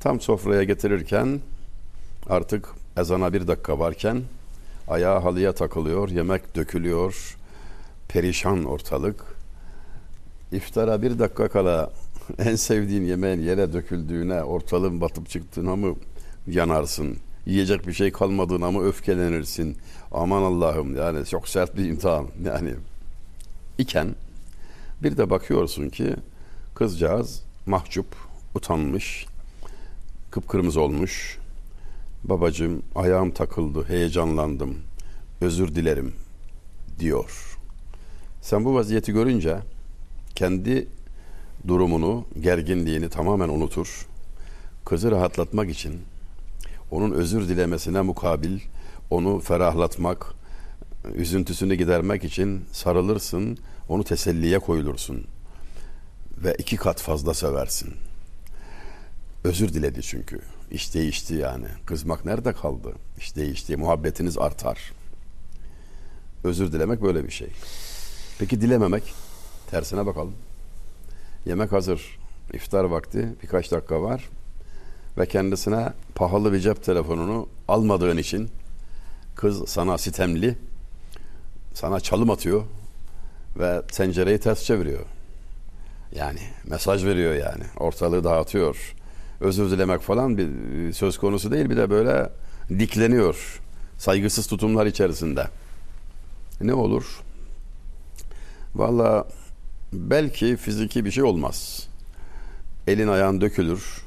Tam 0.00 0.20
sofraya 0.20 0.62
getirirken 0.62 1.40
artık 2.28 2.68
ezana 2.96 3.32
bir 3.32 3.48
dakika 3.48 3.78
varken 3.78 4.22
ayağı 4.88 5.20
halıya 5.20 5.52
takılıyor, 5.52 6.08
yemek 6.08 6.56
dökülüyor, 6.56 7.36
perişan 8.08 8.64
ortalık. 8.64 9.24
İftara 10.52 11.02
bir 11.02 11.18
dakika 11.18 11.48
kala 11.48 11.90
en 12.38 12.56
sevdiğin 12.56 13.04
yemeğin 13.04 13.40
yere 13.40 13.72
döküldüğüne, 13.72 14.42
ortalığın 14.42 15.00
batıp 15.00 15.28
çıktığına 15.28 15.76
mı 15.76 15.94
yanarsın? 16.46 17.16
Yiyecek 17.46 17.86
bir 17.86 17.92
şey 17.92 18.12
kalmadığına 18.12 18.70
mı 18.70 18.84
öfkelenirsin? 18.84 19.76
Aman 20.12 20.42
Allah'ım 20.42 20.96
yani 20.96 21.26
çok 21.26 21.48
sert 21.48 21.76
bir 21.76 21.84
imtihan 21.84 22.26
yani 22.44 22.74
iken 23.78 24.14
bir 25.02 25.16
de 25.16 25.30
bakıyorsun 25.30 25.88
ki 25.88 26.16
kızcağız 26.74 27.42
mahcup, 27.66 28.06
utanmış, 28.54 29.26
kıpkırmızı 30.30 30.80
olmuş. 30.80 31.38
Babacığım 32.24 32.82
ayağım 32.94 33.30
takıldı, 33.30 33.84
heyecanlandım, 33.88 34.78
özür 35.40 35.74
dilerim 35.74 36.14
diyor. 36.98 37.58
Sen 38.42 38.64
bu 38.64 38.74
vaziyeti 38.74 39.12
görünce 39.12 39.58
kendi 40.34 40.88
durumunu, 41.68 42.24
gerginliğini 42.40 43.08
tamamen 43.08 43.48
unutur. 43.48 44.06
Kızı 44.84 45.10
rahatlatmak 45.10 45.70
için 45.70 46.00
onun 46.90 47.10
özür 47.10 47.48
dilemesine 47.48 48.00
mukabil 48.00 48.58
onu 49.10 49.40
ferahlatmak, 49.40 50.26
üzüntüsünü 51.14 51.74
gidermek 51.74 52.24
için 52.24 52.64
sarılırsın, 52.72 53.58
onu 53.88 54.04
teselliye 54.04 54.58
koyulursun 54.58 55.26
ve 56.44 56.54
iki 56.58 56.76
kat 56.76 57.00
fazla 57.00 57.34
seversin. 57.34 57.94
Özür 59.44 59.72
diledi 59.72 60.02
çünkü. 60.02 60.40
İş 60.70 60.94
değişti 60.94 61.34
yani. 61.34 61.66
Kızmak 61.86 62.24
nerede 62.24 62.52
kaldı? 62.52 62.92
İş 63.18 63.36
değişti. 63.36 63.76
Muhabbetiniz 63.76 64.38
artar. 64.38 64.92
Özür 66.44 66.72
dilemek 66.72 67.02
böyle 67.02 67.24
bir 67.24 67.30
şey. 67.30 67.48
Peki 68.38 68.60
dilememek? 68.60 69.14
Tersine 69.70 70.06
bakalım. 70.06 70.34
Yemek 71.46 71.72
hazır. 71.72 72.18
İftar 72.52 72.84
vakti. 72.84 73.28
Birkaç 73.42 73.72
dakika 73.72 74.02
var. 74.02 74.28
Ve 75.18 75.26
kendisine 75.26 75.92
pahalı 76.14 76.52
bir 76.52 76.60
cep 76.60 76.84
telefonunu 76.84 77.48
almadığın 77.68 78.16
için 78.16 78.50
kız 79.34 79.68
sana 79.68 79.98
sitemli, 79.98 80.56
sana 81.74 82.00
çalım 82.00 82.30
atıyor 82.30 82.62
ve 83.58 83.82
tencereyi 83.92 84.38
ters 84.38 84.64
çeviriyor. 84.64 85.04
Yani 86.14 86.40
mesaj 86.64 87.04
veriyor 87.04 87.34
yani. 87.34 87.64
Ortalığı 87.76 88.24
dağıtıyor. 88.24 88.94
Özür 89.40 89.70
dilemek 89.70 90.00
falan 90.00 90.38
bir 90.38 90.48
söz 90.92 91.18
konusu 91.18 91.50
değil. 91.50 91.70
Bir 91.70 91.76
de 91.76 91.90
böyle 91.90 92.30
dikleniyor. 92.68 93.60
Saygısız 93.98 94.46
tutumlar 94.46 94.86
içerisinde. 94.86 95.48
Ne 96.60 96.74
olur? 96.74 97.20
Valla 98.74 99.28
belki 99.92 100.56
fiziki 100.56 101.04
bir 101.04 101.10
şey 101.10 101.24
olmaz. 101.24 101.88
Elin 102.86 103.08
ayağın 103.08 103.40
dökülür. 103.40 104.02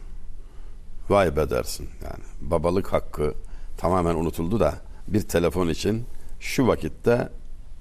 Vay 1.10 1.36
be 1.36 1.50
dersin. 1.50 1.90
Yani 2.04 2.24
babalık 2.42 2.94
hakkı 2.94 3.34
tamamen 3.78 4.16
unutuldu 4.16 4.60
da 4.60 4.74
bir 5.08 5.22
telefon 5.22 5.68
için 5.68 6.04
şu 6.40 6.68
vakitte 6.68 7.30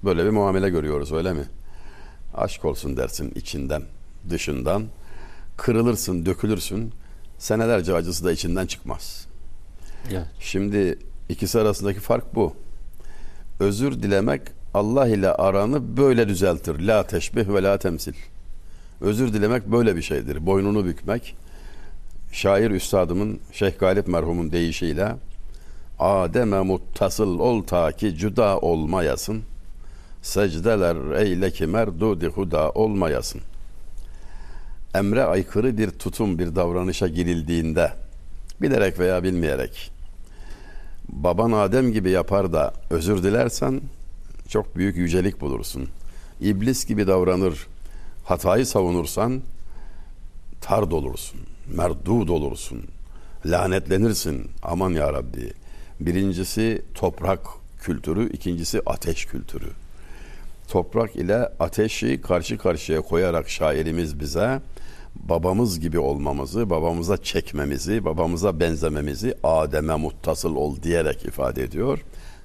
böyle 0.03 0.25
bir 0.25 0.29
muamele 0.29 0.69
görüyoruz 0.69 1.11
öyle 1.11 1.33
mi? 1.33 1.43
Aşk 2.33 2.65
olsun 2.65 2.97
dersin 2.97 3.31
içinden, 3.35 3.83
dışından. 4.29 4.83
Kırılırsın, 5.57 6.25
dökülürsün. 6.25 6.93
Senelerce 7.37 7.93
acısı 7.93 8.25
da 8.25 8.31
içinden 8.31 8.65
çıkmaz. 8.65 9.27
Evet. 10.11 10.25
Şimdi 10.39 10.99
ikisi 11.29 11.59
arasındaki 11.59 11.99
fark 11.99 12.35
bu. 12.35 12.53
Özür 13.59 14.03
dilemek 14.03 14.41
Allah 14.73 15.07
ile 15.07 15.31
aranı 15.31 15.97
böyle 15.97 16.27
düzeltir. 16.27 16.79
La 16.79 17.07
teşbih 17.07 17.47
ve 17.47 17.63
la 17.63 17.77
temsil. 17.77 18.13
Özür 19.01 19.33
dilemek 19.33 19.67
böyle 19.67 19.95
bir 19.95 20.01
şeydir. 20.01 20.45
Boynunu 20.45 20.85
bükmek. 20.85 21.35
Şair 22.31 22.71
üstadımın 22.71 23.39
Şeyh 23.51 23.79
Galip 23.79 24.07
merhumun 24.07 24.51
deyişiyle 24.51 25.15
Adem'e 25.99 26.61
muttasıl 26.61 27.39
ol 27.39 27.63
ta 27.63 27.91
ki 27.91 28.17
cüda 28.17 28.59
olmayasın. 28.59 29.41
Secdeler 30.21 31.21
eyle 31.21 31.51
ki 31.51 31.67
merdudi 31.67 32.27
huda 32.27 32.71
olmayasın. 32.71 33.41
Emre 34.95 35.23
aykırı 35.23 35.77
bir 35.77 35.89
tutum, 35.89 36.39
bir 36.39 36.55
davranışa 36.55 37.07
girildiğinde 37.07 37.93
bilerek 38.61 38.99
veya 38.99 39.23
bilmeyerek 39.23 39.93
baban 41.09 41.51
Adem 41.51 41.91
gibi 41.91 42.09
yapar 42.09 42.53
da 42.53 42.73
özür 42.89 43.23
dilersen 43.23 43.81
çok 44.49 44.75
büyük 44.75 44.97
yücelik 44.97 45.41
bulursun. 45.41 45.89
İblis 46.41 46.85
gibi 46.85 47.07
davranır, 47.07 47.67
hatayı 48.23 48.65
savunursan 48.65 49.41
tard 50.61 50.91
olursun, 50.91 51.39
merdud 51.75 52.29
olursun, 52.29 52.81
lanetlenirsin. 53.45 54.51
Aman 54.63 54.89
ya 54.89 55.13
Rabbi. 55.13 55.53
Birincisi 56.05 56.81
toprak 56.93 57.39
kültürü, 57.81 58.29
ikincisi 58.29 58.81
ateş 58.85 59.25
kültürü. 59.25 59.69
Toprak 60.67 61.15
ile 61.15 61.35
ateşi 61.59 62.21
karşı 62.21 62.57
karşıya 62.57 63.01
koyarak 63.01 63.49
şairimiz 63.49 64.19
bize 64.19 64.61
babamız 65.15 65.79
gibi 65.79 65.99
olmamızı, 65.99 66.69
babamıza 66.69 67.17
çekmemizi, 67.17 68.05
babamıza 68.05 68.59
benzememizi 68.59 69.35
Adem'e 69.43 69.95
muttasıl 69.95 70.55
ol 70.55 70.75
diyerek 70.83 71.25
ifade 71.25 71.63
ediyor. 71.63 71.99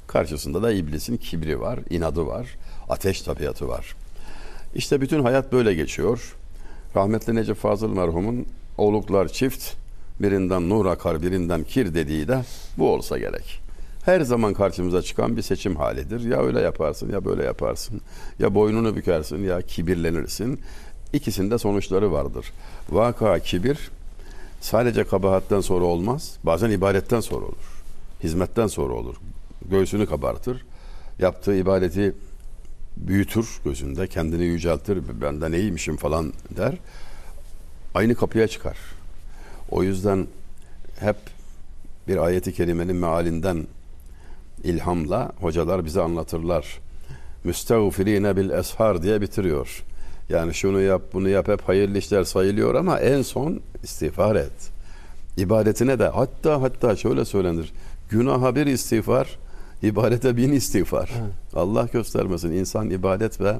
Karşısında 0.07 0.62
da 0.62 0.73
iblisin 0.73 1.17
kibri 1.17 1.61
var, 1.61 1.81
inadı 1.91 2.27
var, 2.27 2.47
ateş 2.88 3.23
tabiatı 3.23 3.69
var. 3.69 3.95
İşte 4.75 5.00
bütün 5.00 5.23
hayat 5.23 5.53
böyle 5.53 5.75
geçiyor. 5.75 6.37
Rahmetli 6.97 7.35
Necip 7.35 7.57
Fazıl 7.57 7.88
merhumun 7.88 8.47
oğluklar 8.79 9.29
çift, 9.29 9.75
birinden 10.21 10.69
nur 10.69 10.87
akar, 10.87 11.23
birinden 11.23 11.65
kir 11.65 11.95
dediği 11.95 12.29
de 12.29 12.45
bu 12.79 12.93
olsa 12.93 13.19
gerek. 13.19 13.61
Her 14.05 14.21
zaman 14.21 14.55
karşımıza 14.55 15.03
çıkan 15.03 15.37
bir 15.37 15.43
seçim 15.43 15.77
halidir. 15.77 16.21
Ya 16.21 16.43
öyle 16.43 16.61
yaparsın 16.61 17.13
ya 17.13 17.25
böyle 17.25 17.45
yaparsın. 17.45 18.01
Ya 18.39 18.55
boynunu 18.55 18.97
bükersin 18.97 19.45
ya 19.45 19.63
kibirlenirsin. 19.63 20.61
İkisinde 21.13 21.59
sonuçları 21.59 22.13
vardır. 22.13 22.53
Vaka 22.91 23.39
kibir 23.39 23.91
sadece 24.61 25.05
kabahatten 25.05 25.61
sonra 25.61 25.85
olmaz. 25.85 26.37
Bazen 26.45 26.71
ibadetten 26.71 27.21
sonra 27.21 27.45
olur. 27.45 27.83
Hizmetten 28.23 28.67
sonra 28.67 28.95
olur. 28.95 29.17
Göğsünü 29.71 30.07
kabartır. 30.07 30.65
Yaptığı 31.19 31.55
ibadeti 31.55 32.15
büyütür 32.97 33.61
gözünde. 33.65 34.07
Kendini 34.07 34.45
yüceltir. 34.45 34.99
Ben 35.21 35.41
de 35.41 35.51
neymişim 35.51 35.97
falan 35.97 36.33
der. 36.57 36.75
Aynı 37.95 38.15
kapıya 38.15 38.49
çıkar. 38.49 38.77
O 39.71 39.83
yüzden 39.83 40.27
hep 41.01 41.17
bir 42.09 42.17
ayeti 42.17 42.53
kerimenin 42.53 42.97
mealinden 42.97 43.67
ilhamla 44.65 45.33
hocalar 45.41 45.85
bize 45.85 46.01
anlatırlar. 46.03 46.79
Müstevfirine 47.45 48.37
bil 48.37 48.51
eshar 48.51 49.03
diye 49.03 49.21
bitiriyor. 49.21 49.85
Yani 50.29 50.55
şunu 50.55 50.81
yap 50.81 51.03
bunu 51.13 51.29
yap 51.29 51.49
hep 51.49 51.69
hayırlı 51.69 51.99
işler 51.99 52.25
sayılıyor 52.25 52.75
ama 52.75 53.01
en 53.01 53.23
son 53.23 53.61
istiğfar 53.83 54.37
et. 54.37 54.71
İbadetine 55.37 55.99
de 55.99 56.09
hatta 56.09 56.63
hatta 56.63 56.97
şöyle 56.97 57.25
söylenir. 57.25 57.73
Günaha 58.11 58.55
bir 58.55 58.67
istiğfar, 58.67 59.39
ibadete 59.83 60.37
bin 60.37 60.53
istiğfar. 60.53 61.11
Evet. 61.23 61.33
Allah 61.55 61.89
göstermesin 61.93 62.53
insan 62.53 62.91
ibadet 62.91 63.41
ve 63.41 63.57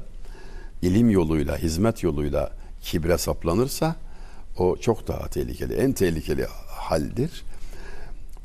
ilim 0.81 1.09
yoluyla, 1.09 1.57
hizmet 1.57 2.03
yoluyla 2.03 2.51
kibre 2.81 3.17
saplanırsa 3.17 3.95
o 4.59 4.77
çok 4.77 5.07
daha 5.07 5.27
tehlikeli. 5.27 5.73
En 5.73 5.93
tehlikeli 5.93 6.45
haldir. 6.67 7.43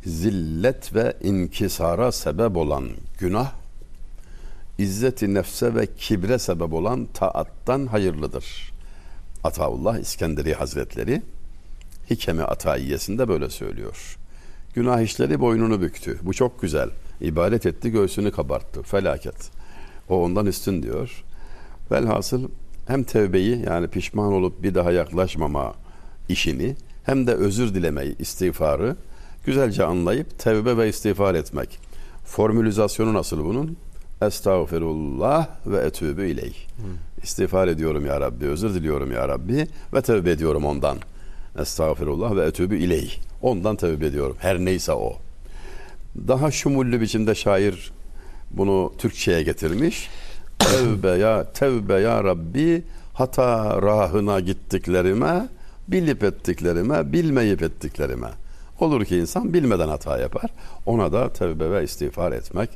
Zillet 0.06 0.94
ve 0.94 1.16
inkisara 1.22 2.12
sebep 2.12 2.56
olan 2.56 2.88
günah 3.18 3.52
İzzeti 4.78 5.34
nefse 5.34 5.74
ve 5.74 5.86
kibre 5.86 6.38
sebep 6.38 6.72
olan 6.72 7.06
taattan 7.14 7.86
hayırlıdır. 7.86 8.72
Ataullah 9.44 9.98
İskenderi 9.98 10.54
Hazretleri 10.54 11.22
Hikeme 12.10 12.42
Ataiyesinde 12.42 13.28
böyle 13.28 13.50
söylüyor. 13.50 14.18
Günah 14.74 15.00
işleri 15.00 15.40
boynunu 15.40 15.80
büktü. 15.80 16.18
Bu 16.22 16.34
çok 16.34 16.62
güzel. 16.62 16.90
İbadet 17.20 17.66
etti, 17.66 17.90
göğsünü 17.90 18.30
kabarttı. 18.30 18.82
Felaket. 18.82 19.50
O 20.08 20.24
ondan 20.24 20.46
üstün 20.46 20.82
diyor. 20.82 21.24
Velhasıl 21.90 22.48
hem 22.86 23.02
tevbeyi 23.02 23.64
yani 23.66 23.88
pişman 23.88 24.32
olup 24.32 24.62
bir 24.62 24.74
daha 24.74 24.92
yaklaşmama 24.92 25.74
işini 26.28 26.76
hem 27.04 27.26
de 27.26 27.32
özür 27.34 27.74
dilemeyi, 27.74 28.18
istiğfarı 28.18 28.96
güzelce 29.46 29.84
anlayıp 29.84 30.38
tevbe 30.38 30.76
ve 30.76 30.88
istiğfar 30.88 31.34
etmek. 31.34 31.78
Formülizasyonu 32.24 33.14
nasıl 33.14 33.44
bunun? 33.44 33.76
Estağfirullah 34.22 35.48
ve 35.66 35.78
etübü 35.78 36.28
ileyh. 36.28 36.54
İstiğfar 37.22 37.68
ediyorum 37.68 38.06
ya 38.06 38.20
Rabbi, 38.20 38.46
özür 38.46 38.74
diliyorum 38.74 39.12
ya 39.12 39.28
Rabbi 39.28 39.66
ve 39.94 40.02
tevbe 40.02 40.30
ediyorum 40.30 40.64
ondan. 40.64 40.98
Estağfirullah 41.58 42.36
ve 42.36 42.44
etübü 42.44 42.76
ileyh. 42.76 43.16
Ondan 43.42 43.76
tevbe 43.76 44.06
ediyorum. 44.06 44.36
Her 44.40 44.58
neyse 44.58 44.92
o. 44.92 45.12
Daha 46.28 46.50
şumullü 46.50 47.00
biçimde 47.00 47.34
şair 47.34 47.92
bunu 48.50 48.92
Türkçe'ye 48.98 49.42
getirmiş. 49.42 50.08
tevbe 50.58 51.08
ya 51.08 51.52
tevbe 51.52 51.94
ya 51.94 52.24
Rabbi 52.24 52.82
hata 53.14 53.82
rahına 53.82 54.40
gittiklerime, 54.40 55.48
bilip 55.88 56.24
ettiklerime, 56.24 57.12
bilmeyip 57.12 57.62
ettiklerime. 57.62 58.28
Olur 58.80 59.04
ki 59.04 59.16
insan 59.16 59.54
bilmeden 59.54 59.88
hata 59.88 60.18
yapar. 60.18 60.50
Ona 60.86 61.12
da 61.12 61.32
tevbe 61.32 61.70
ve 61.70 61.84
istiğfar 61.84 62.32
etmek 62.32 62.70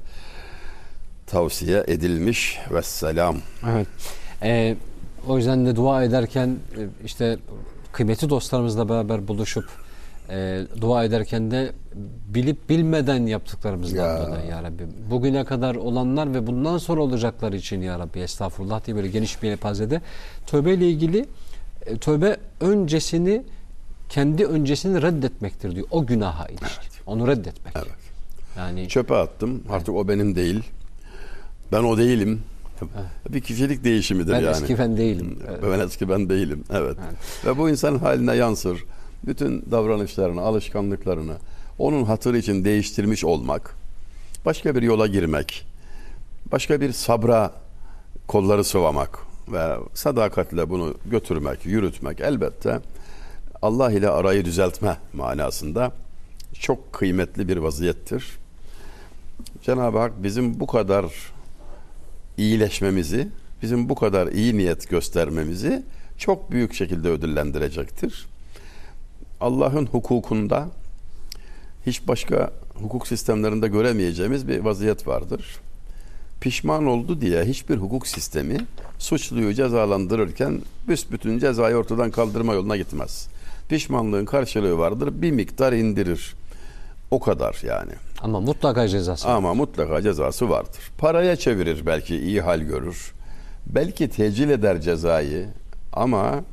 tavsiye 1.27 1.85
edilmiş. 1.87 2.59
Vesselam. 2.71 3.37
Evet. 3.71 3.87
Ee, 4.43 4.77
o 5.29 5.37
yüzden 5.37 5.67
de 5.67 5.77
dua 5.77 6.05
ederken 6.05 6.49
e, 6.49 6.81
işte 7.05 7.39
kıymetli 7.93 8.31
dostlarımızla 8.31 8.89
beraber 8.89 9.29
buluşup 9.29 9.65
e, 10.31 10.61
dua 10.81 11.05
ederken 11.05 11.51
de 11.51 11.73
bilip 12.35 12.69
bilmeden 12.69 13.27
yaptıklarımızdan 13.27 14.05
Ya. 14.19 14.27
dolayı 14.27 14.47
ya 14.47 14.63
Rabbi. 14.63 14.83
Bugüne 15.11 15.45
kadar 15.45 15.75
olanlar 15.75 16.35
ve 16.35 16.47
bundan 16.47 16.79
sonra 16.79 17.01
olacaklar 17.03 17.53
için 17.53 17.81
ya 17.83 17.99
Rabbi 17.99 18.19
estağfurullah 18.19 18.87
diye 18.87 18.97
böyle 18.97 19.09
geniş 19.09 19.43
bir 19.43 19.49
yelpazede 19.49 20.01
tövbe 20.47 20.75
ile 20.75 20.89
ilgili 20.89 21.27
e, 21.87 21.97
tövbe 21.97 22.37
öncesini 22.61 23.43
kendi 24.09 24.47
öncesini 24.47 25.03
reddetmektir 25.03 25.77
diyor. 25.77 25.87
O 25.91 26.07
günaha 26.07 26.49
ilişkin. 26.49 26.91
Onu 27.07 27.29
reddetmek. 27.29 27.75
Evet. 27.77 27.99
Yani 28.57 28.89
Çöpe 28.89 29.15
attım. 29.15 29.63
Artık 29.71 29.95
o 29.95 30.09
benim 30.09 30.35
değil. 30.35 30.63
Ben 31.73 31.83
o 31.83 31.99
değilim. 31.99 32.43
Bir 33.29 33.41
kişilik 33.41 33.85
değişimidir 33.85 34.33
ben 34.33 34.41
yani. 34.41 34.51
eski 34.51 34.79
ben 34.79 34.97
değilim. 34.97 35.39
Evet. 35.49 35.63
Ben 35.73 35.79
eski 35.79 36.09
ben 36.09 36.29
değilim. 36.29 36.65
Evet. 36.71 36.97
Ve 37.47 37.59
bu 37.59 37.71
insanın 37.71 37.99
haline 37.99 38.35
yansır. 38.35 38.85
Bütün 39.27 39.65
davranışlarını, 39.71 40.41
alışkanlıklarını 40.41 41.35
onun 41.79 42.05
hatırı 42.05 42.39
için 42.39 42.65
değiştirmiş 42.65 43.25
olmak, 43.25 43.75
başka 44.45 44.75
bir 44.75 44.83
yola 44.83 45.07
girmek, 45.07 45.67
başka 46.53 46.81
bir 46.81 46.93
sabra 46.93 47.53
kolları 48.27 48.65
sıvamak 48.65 49.28
ve 49.53 49.77
sadakatle 49.95 50.71
bunu 50.71 50.95
götürmek, 51.07 51.67
yürütmek 51.67 52.21
elbette 52.21 52.81
Allah 53.63 53.93
ile 53.93 54.09
arayı 54.09 54.45
düzeltme 54.45 54.97
manasında 55.13 55.93
çok 56.61 56.93
kıymetli 56.93 57.49
bir 57.49 57.57
vaziyettir. 57.57 58.39
Cenab-ı 59.63 59.99
Hak 59.99 60.23
bizim 60.23 60.61
bu 60.61 60.67
kadar 60.67 61.05
iyileşmemizi, 62.37 63.29
bizim 63.63 63.89
bu 63.89 63.95
kadar 63.95 64.27
iyi 64.27 64.59
niyet 64.59 64.91
göstermemizi 64.91 65.83
çok 66.19 66.51
büyük 66.51 66.75
şekilde 66.75 67.09
ödüllendirecektir. 67.09 68.27
Allah'ın 69.41 69.87
hukukunda 69.87 70.69
hiç 71.87 72.09
başka 72.09 72.51
hukuk 72.75 73.07
sistemlerinde 73.07 73.69
göremeyeceğimiz 73.69 74.49
bir 74.49 74.59
vaziyet 74.59 75.07
vardır. 75.07 75.61
Pişman 76.41 76.87
oldu 76.87 77.21
diye 77.21 77.45
hiçbir 77.45 77.77
hukuk 77.77 78.07
sistemi 78.07 78.57
suçluyu 78.99 79.55
cezalandırırken 79.55 80.61
büsbütün 80.89 81.39
cezayı 81.39 81.77
ortadan 81.77 82.11
kaldırma 82.11 82.55
yoluna 82.55 82.77
gitmez. 82.77 83.29
Pişmanlığın 83.69 84.25
karşılığı 84.25 84.79
vardır, 84.79 85.23
bir 85.23 85.31
miktar 85.31 85.73
indirir. 85.73 86.35
O 87.11 87.21
kadar 87.21 87.61
yani. 87.67 87.93
Ama 88.23 88.41
mutlaka 88.41 88.89
cezası. 88.89 89.29
Ama 89.29 89.55
mutlaka 89.55 90.03
cezası 90.03 90.51
vardır. 90.51 90.81
Paraya 90.99 91.37
çevirir 91.37 91.87
belki 91.87 92.17
iyi 92.17 92.41
hal 92.41 92.61
görür. 92.61 93.13
Belki 93.67 94.09
tecil 94.09 94.51
eder 94.51 94.81
cezayı 94.81 95.47
ama 95.93 96.45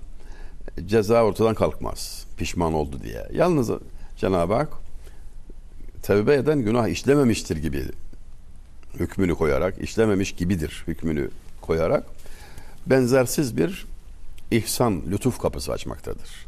ceza 0.85 1.23
ortadan 1.23 1.55
kalkmaz. 1.55 2.25
Pişman 2.37 2.73
oldu 2.73 2.99
diye. 3.03 3.27
Yalnız 3.33 3.71
Cenab-ı 4.17 4.53
Hak 4.53 4.69
tevbe 6.03 6.33
eden 6.33 6.59
günah 6.59 6.87
işlememiştir 6.87 7.57
gibi 7.57 7.83
hükmünü 8.99 9.35
koyarak, 9.35 9.81
işlememiş 9.81 10.31
gibidir 10.31 10.83
hükmünü 10.87 11.29
koyarak 11.61 12.03
benzersiz 12.85 13.57
bir 13.57 13.85
ihsan, 14.51 15.01
lütuf 15.11 15.39
kapısı 15.39 15.71
açmaktadır. 15.71 16.45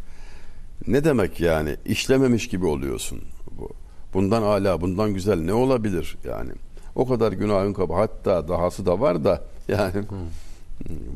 Ne 0.87 1.03
demek 1.03 1.39
yani 1.39 1.75
işlememiş 1.85 2.47
gibi 2.47 2.65
oluyorsun? 2.65 3.21
Bu 3.57 3.69
bundan 4.13 4.43
ala, 4.43 4.81
bundan 4.81 5.13
güzel 5.13 5.41
ne 5.41 5.53
olabilir 5.53 6.17
yani? 6.27 6.51
O 6.95 7.07
kadar 7.07 7.31
günahın 7.31 7.73
kapı 7.73 7.93
hatta 7.93 8.47
dahası 8.47 8.85
da 8.85 8.99
var 8.99 9.23
da 9.23 9.41
yani 9.67 10.03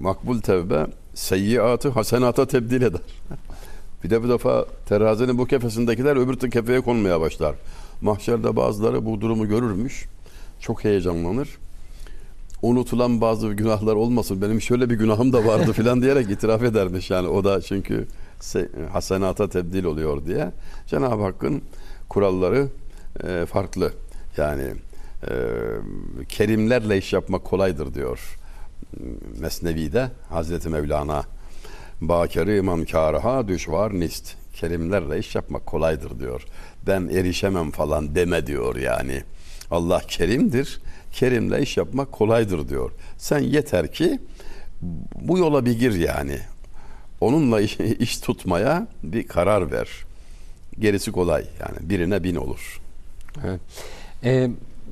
makbul 0.02 0.42
tevbe 0.42 0.88
seyyiatı 1.14 1.90
hasenata 1.90 2.48
tebdil 2.48 2.82
eder. 2.82 3.02
bir 4.04 4.10
de 4.10 4.24
bu 4.24 4.30
defa 4.30 4.66
terazinin 4.86 5.38
bu 5.38 5.46
kefesindekiler 5.46 6.16
öbür 6.16 6.52
kefeye 6.52 6.82
konmaya 6.82 7.22
başlar. 7.22 7.56
Mahşerde 8.02 8.56
bazıları 8.56 9.06
bu 9.06 9.22
durumu 9.22 9.48
görürmüş. 9.48 10.06
Çok 10.62 10.84
heyecanlanır. 10.84 11.50
Unutulan 12.62 13.22
bazı 13.22 13.48
günahlar 13.54 13.96
olmasın. 13.96 14.42
Benim 14.42 14.62
şöyle 14.62 14.90
bir 14.90 14.96
günahım 14.96 15.34
da 15.34 15.46
vardı 15.46 15.74
filan 15.74 16.02
diyerek 16.02 16.30
itiraf 16.32 16.64
edermiş 16.64 17.10
yani. 17.12 17.28
O 17.28 17.44
da 17.44 17.62
çünkü 17.62 18.08
se- 18.42 18.88
hasenata 18.88 19.50
tebdil 19.50 19.84
oluyor 19.84 20.26
diye. 20.26 20.52
Cenab-ı 20.88 21.24
Hakk'ın 21.24 21.62
kuralları 22.10 22.68
e, 23.24 23.46
farklı. 23.46 23.94
Yani 24.38 24.64
e, 25.28 25.34
kerimlerle 26.30 26.98
iş 26.98 27.14
yapmak 27.14 27.44
kolaydır 27.44 27.94
diyor. 27.94 28.38
Mesnevi'de 29.40 30.12
Hazreti 30.30 30.70
Mevlana 30.70 31.24
Bakeri 32.02 32.58
imam 32.58 32.86
kâraha 32.86 33.48
düşvar 33.48 33.94
nist. 34.00 34.34
Kerimlerle 34.54 35.20
iş 35.20 35.36
yapmak 35.36 35.66
kolaydır 35.66 36.20
diyor. 36.20 36.46
Ben 36.88 37.08
erişemem 37.08 37.72
falan 37.72 38.16
deme 38.16 38.48
diyor 38.48 38.76
yani. 38.76 39.24
Allah 39.72 40.02
kerimdir. 40.08 40.82
Kerimle 41.12 41.62
iş 41.62 41.78
yapmak 41.78 42.12
kolaydır 42.12 42.70
diyor. 42.70 42.92
Sen 43.18 43.40
yeter 43.40 43.92
ki 43.92 44.20
bu 45.22 45.38
yola 45.38 45.66
bir 45.66 45.80
gir 45.80 45.94
yani. 45.94 46.40
Onunla 47.22 47.62
iş, 47.62 47.80
iş 48.00 48.18
tutmaya 48.18 48.88
bir 49.04 49.28
karar 49.28 49.72
ver. 49.72 49.90
Gerisi 50.80 51.12
kolay 51.12 51.46
yani 51.60 51.90
birine 51.90 52.24
bin 52.24 52.36
olur. 52.36 52.82
Evet. 53.46 53.62
Ee, 54.24 54.50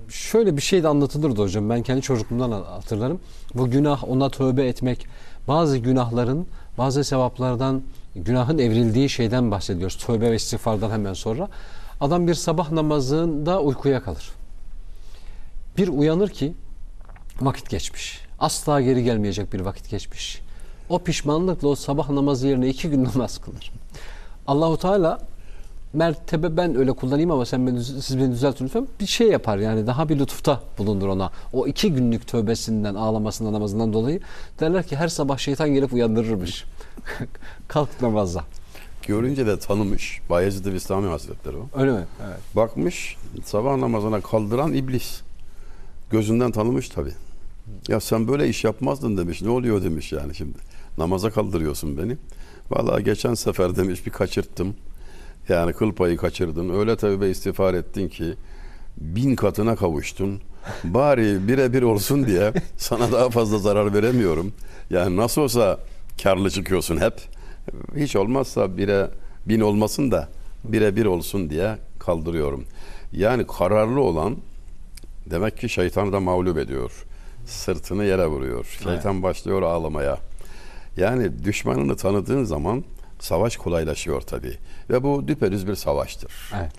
şöyle 0.09 0.57
bir 0.57 0.61
şey 0.61 0.83
de 0.83 0.87
anlatılırdı 0.87 1.41
hocam. 1.41 1.69
Ben 1.69 1.83
kendi 1.83 2.01
çocukluğumdan 2.01 2.51
hatırlarım. 2.51 3.19
Bu 3.55 3.71
günah 3.71 4.09
ona 4.09 4.29
tövbe 4.29 4.67
etmek 4.67 5.07
bazı 5.47 5.77
günahların, 5.77 6.47
bazı 6.77 7.03
sevaplardan, 7.03 7.81
günahın 8.15 8.57
evrildiği 8.57 9.09
şeyden 9.09 9.51
bahsediyoruz. 9.51 9.97
Tövbe 9.97 10.31
ve 10.31 10.35
istiğfardan 10.35 10.91
hemen 10.91 11.13
sonra. 11.13 11.47
Adam 12.01 12.27
bir 12.27 12.33
sabah 12.33 12.71
namazında 12.71 13.61
uykuya 13.61 14.03
kalır. 14.03 14.31
Bir 15.79 15.87
uyanır 15.87 16.29
ki 16.29 16.53
vakit 17.41 17.69
geçmiş. 17.69 18.21
Asla 18.39 18.81
geri 18.81 19.03
gelmeyecek 19.03 19.53
bir 19.53 19.59
vakit 19.59 19.89
geçmiş. 19.89 20.41
O 20.89 20.99
pişmanlıkla 20.99 21.67
o 21.67 21.75
sabah 21.75 22.09
namazı 22.09 22.47
yerine 22.47 22.67
iki 22.67 22.89
gün 22.89 23.03
namaz 23.15 23.37
kılır. 23.37 23.71
Allahu 24.47 24.77
Teala 24.77 25.19
mertebe 25.93 26.57
ben 26.57 26.75
öyle 26.75 26.91
kullanayım 26.91 27.31
ama 27.31 27.45
sen 27.45 27.67
beni, 27.67 27.83
siz 27.83 28.17
beni 28.17 28.31
düzeltin 28.31 28.65
lütfen. 28.65 28.87
Bir 28.99 29.05
şey 29.05 29.27
yapar 29.27 29.57
yani 29.57 29.87
daha 29.87 30.09
bir 30.09 30.19
lütufta 30.19 30.61
bulundur 30.77 31.07
ona. 31.07 31.31
O 31.53 31.67
iki 31.67 31.93
günlük 31.93 32.27
tövbesinden, 32.27 32.95
ağlamasından, 32.95 33.53
namazından 33.53 33.93
dolayı 33.93 34.19
derler 34.59 34.87
ki 34.87 34.95
her 34.95 35.07
sabah 35.07 35.37
şeytan 35.37 35.69
gelip 35.69 35.93
uyandırırmış. 35.93 36.65
Kalk 37.67 38.01
namaza. 38.01 38.43
Görünce 39.07 39.47
de 39.47 39.59
tanımış. 39.59 40.21
Bayezid-i 40.29 40.73
Bistami 40.73 41.07
Hazretleri 41.07 41.57
o. 41.57 41.79
Öyle 41.79 41.91
mi? 41.91 42.05
Evet. 42.27 42.39
Bakmış 42.55 43.17
sabah 43.45 43.77
namazına 43.77 44.21
kaldıran 44.21 44.73
iblis. 44.73 45.21
Gözünden 46.09 46.51
tanımış 46.51 46.89
tabi. 46.89 47.09
Ya 47.87 47.99
sen 47.99 48.27
böyle 48.27 48.49
iş 48.49 48.63
yapmazdın 48.63 49.17
demiş. 49.17 49.41
Ne 49.41 49.49
oluyor 49.49 49.83
demiş 49.83 50.11
yani 50.11 50.35
şimdi. 50.35 50.57
Namaza 50.97 51.31
kaldırıyorsun 51.31 51.97
beni. 51.97 52.17
Vallahi 52.71 53.03
geçen 53.03 53.33
sefer 53.33 53.75
demiş 53.75 54.05
bir 54.05 54.11
kaçırttım. 54.11 54.75
Yani 55.49 55.73
kıl 55.73 55.91
payı 55.91 56.17
kaçırdın. 56.17 56.79
Öyle 56.79 56.95
tövbe 56.95 57.29
istiğfar 57.29 57.73
ettin 57.73 58.09
ki 58.09 58.33
bin 58.97 59.35
katına 59.35 59.75
kavuştun. 59.75 60.41
Bari 60.83 61.47
birebir 61.47 61.81
olsun 61.81 62.25
diye 62.25 62.53
sana 62.77 63.11
daha 63.11 63.29
fazla 63.29 63.57
zarar 63.57 63.93
veremiyorum. 63.93 64.53
Yani 64.89 65.17
nasıl 65.17 65.41
olsa 65.41 65.79
karlı 66.23 66.49
çıkıyorsun 66.49 66.97
hep. 66.97 67.13
Hiç 67.95 68.15
olmazsa 68.15 68.77
bire 68.77 69.09
bin 69.45 69.59
olmasın 69.59 70.11
da 70.11 70.29
birebir 70.63 71.05
olsun 71.05 71.49
diye 71.49 71.77
kaldırıyorum. 71.99 72.65
Yani 73.11 73.47
kararlı 73.47 74.01
olan 74.01 74.37
demek 75.31 75.57
ki 75.57 75.69
şeytanı 75.69 76.13
da 76.13 76.19
mağlup 76.19 76.57
ediyor. 76.57 77.05
Sırtını 77.45 78.05
yere 78.05 78.27
vuruyor. 78.27 78.77
Şeytan 78.83 79.23
başlıyor 79.23 79.61
ağlamaya. 79.61 80.17
Yani 80.97 81.43
düşmanını 81.43 81.95
tanıdığın 81.95 82.43
zaman 82.43 82.83
savaş 83.19 83.57
kolaylaşıyor 83.57 84.21
tabii. 84.21 84.57
Ve 84.89 85.03
bu 85.03 85.27
düpedüz 85.27 85.67
bir 85.67 85.75
savaştır. 85.75 86.51
Evet. 86.59 86.71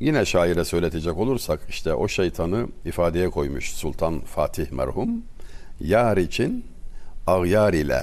Yine 0.00 0.24
şaire 0.24 0.64
söyletecek 0.64 1.16
olursak 1.18 1.60
işte 1.68 1.94
o 1.94 2.08
şeytanı 2.08 2.66
ifadeye 2.84 3.30
koymuş 3.30 3.72
Sultan 3.72 4.20
Fatih 4.20 4.70
merhum. 4.70 5.08
Yar 5.80 6.16
için 6.16 6.64
ağyar 7.26 7.72
ile 7.72 8.02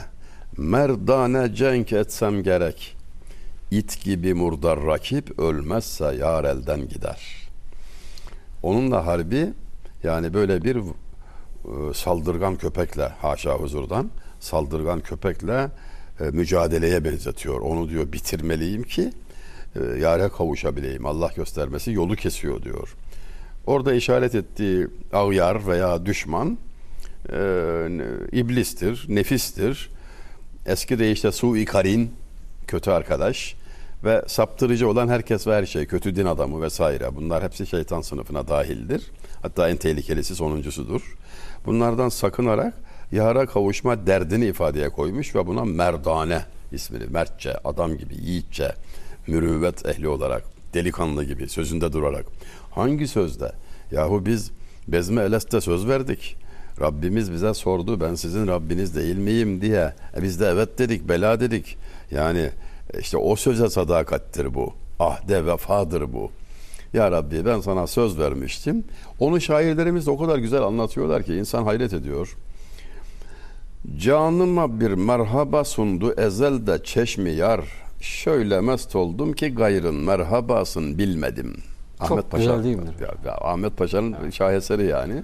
merdane 0.57 1.55
cenk 1.55 1.93
etsem 1.93 2.43
gerek. 2.43 2.95
İt 3.71 4.03
gibi 4.03 4.33
murdar 4.33 4.85
rakip 4.85 5.39
ölmezse 5.39 6.15
yar 6.15 6.43
elden 6.43 6.87
gider. 6.89 7.42
Onunla 8.63 9.05
harbi 9.05 9.53
yani 10.03 10.33
böyle 10.33 10.63
bir 10.63 10.75
e, 10.75 11.93
saldırgan 11.93 12.55
köpekle 12.55 13.07
haşa 13.07 13.53
huzurdan 13.53 14.11
saldırgan 14.39 14.99
köpekle 14.99 15.71
e, 16.19 16.23
mücadeleye 16.23 17.03
benzetiyor. 17.03 17.61
Onu 17.61 17.89
diyor 17.89 18.11
bitirmeliyim 18.11 18.83
ki 18.83 19.11
e, 19.75 19.99
yare 19.99 20.29
kavuşabileyim. 20.29 21.05
Allah 21.05 21.31
göstermesi 21.35 21.91
yolu 21.91 22.15
kesiyor 22.15 22.63
diyor. 22.63 22.95
Orada 23.65 23.93
işaret 23.93 24.35
ettiği 24.35 24.87
ağyar 25.13 25.67
veya 25.67 26.05
düşman 26.05 26.57
e, 27.33 27.37
iblistir, 28.31 29.05
nefistir. 29.09 29.89
Eski 30.65 30.99
deyişle 30.99 31.31
su 31.31 31.55
karin, 31.65 32.11
kötü 32.67 32.91
arkadaş 32.91 33.55
ve 34.03 34.23
saptırıcı 34.27 34.89
olan 34.89 35.07
herkes 35.07 35.47
ve 35.47 35.55
her 35.55 35.65
şey, 35.65 35.85
kötü 35.85 36.15
din 36.15 36.25
adamı 36.25 36.61
vesaire. 36.61 37.15
Bunlar 37.15 37.43
hepsi 37.43 37.67
şeytan 37.67 38.01
sınıfına 38.01 38.47
dahildir. 38.47 39.11
Hatta 39.41 39.69
en 39.69 39.77
tehlikelisi 39.77 40.35
sonuncusudur. 40.35 41.17
Bunlardan 41.65 42.09
sakınarak 42.09 42.73
yara 43.11 43.45
kavuşma 43.45 44.07
derdini 44.07 44.45
ifadeye 44.45 44.89
koymuş 44.89 45.35
ve 45.35 45.47
buna 45.47 45.65
merdane 45.65 46.41
ismini, 46.71 47.05
mertçe, 47.05 47.57
adam 47.63 47.97
gibi, 47.97 48.15
yiğitçe, 48.15 48.71
mürüvvet 49.27 49.85
ehli 49.85 50.07
olarak, 50.07 50.43
delikanlı 50.73 51.23
gibi 51.23 51.49
sözünde 51.49 51.93
durarak. 51.93 52.25
Hangi 52.71 53.07
sözde? 53.07 53.51
Yahu 53.91 54.25
biz 54.25 54.51
Bezme 54.87 55.21
Eles'te 55.21 55.61
söz 55.61 55.87
verdik. 55.87 56.35
Rabbimiz 56.81 57.31
bize 57.31 57.53
sordu 57.53 58.01
ben 58.01 58.15
sizin 58.15 58.47
Rabbiniz 58.47 58.95
değil 58.95 59.17
miyim 59.17 59.61
diye. 59.61 59.93
E 60.17 60.23
biz 60.23 60.39
de 60.39 60.45
evet 60.47 60.79
dedik, 60.79 61.09
bela 61.09 61.39
dedik. 61.39 61.77
Yani 62.11 62.49
işte 62.99 63.17
o 63.17 63.35
söze 63.35 63.69
sadakattir 63.69 64.53
bu. 64.53 64.73
Ahde 64.99 65.45
vefadır 65.45 66.13
bu. 66.13 66.31
Ya 66.93 67.11
Rabbi 67.11 67.45
ben 67.45 67.59
sana 67.59 67.87
söz 67.87 68.19
vermiştim. 68.19 68.83
Onu 69.19 69.41
şairlerimiz 69.41 70.05
de 70.05 70.11
o 70.11 70.17
kadar 70.17 70.37
güzel 70.37 70.61
anlatıyorlar 70.61 71.23
ki 71.23 71.35
insan 71.35 71.63
hayret 71.63 71.93
ediyor. 71.93 72.37
Canıma 73.97 74.79
bir 74.79 74.91
merhaba 74.91 75.63
sundu 75.63 76.13
ezelde 76.17 76.83
çeşmi 76.83 77.31
yar. 77.31 77.61
Şöyle 78.01 78.61
mest 78.61 78.95
oldum 78.95 79.33
ki 79.33 79.55
gayrın 79.55 79.95
merhabasın 79.95 80.97
bilmedim. 80.97 81.57
Çok 82.07 82.31
güzel 82.31 82.63
değil 82.63 82.75
mi? 82.75 82.89
Ya, 83.01 83.13
ya, 83.25 83.37
Ahmet 83.37 83.77
Paşa'nın 83.77 84.15
evet. 84.23 84.33
şaheseri 84.33 84.85
yani. 84.85 85.23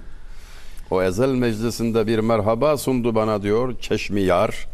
O 0.90 1.02
ezel 1.02 1.34
meclisinde 1.34 2.06
bir 2.06 2.18
merhaba 2.18 2.76
sundu 2.76 3.14
bana 3.14 3.42
diyor 3.42 3.78
çeşmi 3.80 4.20
yar. 4.20 4.68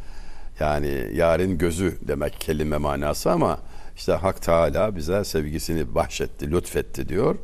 Yani 0.60 1.08
yarın 1.14 1.58
gözü 1.58 1.96
demek 2.08 2.40
kelime 2.40 2.76
manası 2.76 3.30
ama 3.30 3.58
işte 3.96 4.12
Hak 4.12 4.42
Teala 4.42 4.96
bize 4.96 5.24
sevgisini 5.24 5.94
bahşetti, 5.94 6.50
lütfetti 6.50 7.08
diyor. 7.08 7.36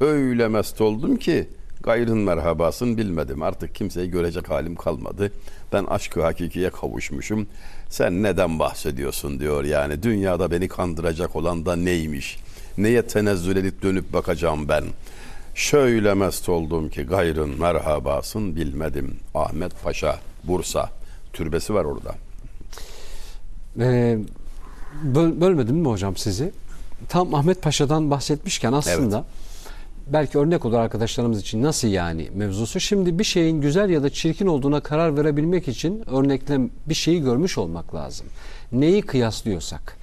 Öyle 0.00 0.48
mest 0.48 0.80
oldum 0.80 1.16
ki 1.16 1.48
gayrın 1.82 2.18
merhabasını 2.18 2.96
bilmedim. 2.98 3.42
Artık 3.42 3.74
kimseyi 3.74 4.10
görecek 4.10 4.50
halim 4.50 4.76
kalmadı. 4.76 5.32
Ben 5.72 5.84
aşkı 5.84 6.22
hakikiye 6.22 6.70
kavuşmuşum. 6.70 7.46
Sen 7.88 8.22
neden 8.22 8.58
bahsediyorsun 8.58 9.40
diyor 9.40 9.64
yani. 9.64 10.02
Dünyada 10.02 10.50
beni 10.50 10.68
kandıracak 10.68 11.36
olan 11.36 11.66
da 11.66 11.76
neymiş? 11.76 12.38
Neye 12.78 13.06
tenezzül 13.06 13.56
edip 13.56 13.82
dönüp 13.82 14.12
bakacağım 14.12 14.68
ben? 14.68 14.84
Şöyle 15.54 16.14
mest 16.14 16.48
oldum 16.48 16.88
ki 16.88 17.02
gayrın 17.02 17.60
merhabasın 17.60 18.56
bilmedim. 18.56 19.16
Ahmet 19.34 19.82
Paşa, 19.82 20.18
Bursa. 20.44 20.90
Türbesi 21.32 21.74
var 21.74 21.84
orada. 21.84 22.25
Ee, 23.80 24.18
böl, 25.02 25.40
bölmedim 25.40 25.76
mi 25.76 25.88
hocam 25.88 26.16
sizi? 26.16 26.52
Tam 27.08 27.34
Ahmet 27.34 27.62
Paşa'dan 27.62 28.10
bahsetmişken 28.10 28.72
aslında 28.72 29.16
evet 29.16 29.46
belki 30.06 30.38
örnek 30.38 30.64
olur 30.64 30.78
arkadaşlarımız 30.78 31.40
için 31.40 31.62
nasıl 31.62 31.88
yani 31.88 32.28
mevzusu. 32.34 32.80
Şimdi 32.80 33.18
bir 33.18 33.24
şeyin 33.24 33.60
güzel 33.60 33.90
ya 33.90 34.02
da 34.02 34.10
çirkin 34.10 34.46
olduğuna 34.46 34.80
karar 34.80 35.16
verebilmek 35.16 35.68
için 35.68 36.02
örneklem 36.10 36.70
bir 36.86 36.94
şeyi 36.94 37.22
görmüş 37.22 37.58
olmak 37.58 37.94
lazım. 37.94 38.26
Neyi 38.72 39.02
kıyaslıyorsak. 39.02 39.96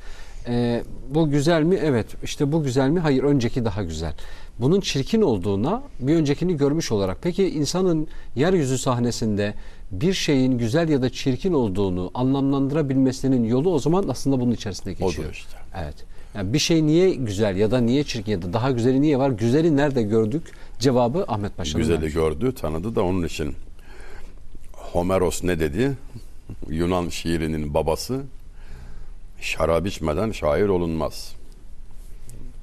E, 0.48 0.84
bu 1.10 1.30
güzel 1.30 1.64
mi? 1.64 1.80
Evet. 1.84 2.08
İşte 2.24 2.52
bu 2.52 2.64
güzel 2.64 2.90
mi? 2.90 3.00
Hayır. 3.00 3.24
Önceki 3.24 3.66
daha 3.66 3.84
güzel. 3.84 4.14
Bunun 4.60 4.82
çirkin 4.82 5.22
olduğuna 5.22 5.84
bir 6.00 6.16
öncekini 6.16 6.58
görmüş 6.58 6.92
olarak. 6.92 7.18
Peki 7.22 7.50
insanın 7.50 8.08
yeryüzü 8.36 8.78
sahnesinde 8.78 9.54
bir 10.02 10.14
şeyin 10.14 10.58
güzel 10.58 10.90
ya 10.90 11.02
da 11.02 11.10
çirkin 11.10 11.54
olduğunu 11.54 12.12
anlamlandırabilmesinin 12.14 13.44
yolu 13.44 13.74
o 13.74 13.80
zaman 13.80 14.06
aslında 14.10 14.40
bunun 14.40 14.52
içerisinde 14.52 14.94
geçiyor. 14.94 15.14
Odur 15.14 15.32
işte. 15.34 15.58
Evet. 15.84 15.96
Yani 16.36 16.54
bir 16.54 16.60
şey 16.60 16.86
niye 16.86 17.14
güzel 17.14 17.58
ya 17.58 17.72
da 17.72 17.80
niye 17.80 18.04
çirkin 18.04 18.32
ya 18.32 18.42
da 18.42 18.54
daha 18.54 18.72
güzeli 18.72 19.02
niye 19.02 19.20
var? 19.20 19.30
Güzeli 19.30 19.78
nerede 19.78 20.04
gördük? 20.04 20.44
Cevabı 20.80 21.26
Ahmet 21.28 21.58
Paşa'nın. 21.58 21.82
Güzeli 21.82 21.98
vermiş. 21.98 22.14
gördü, 22.14 22.56
tanıdı 22.56 22.96
da 22.96 23.04
onun 23.04 23.24
için. 23.24 23.56
Homeros 24.74 25.44
ne 25.44 25.60
dedi? 25.60 25.98
Yunan 26.70 27.10
şiirinin 27.10 27.74
babası. 27.74 28.22
Şarap 29.42 29.88
içmeden 29.88 30.32
şair 30.32 30.68
olunmaz. 30.68 31.36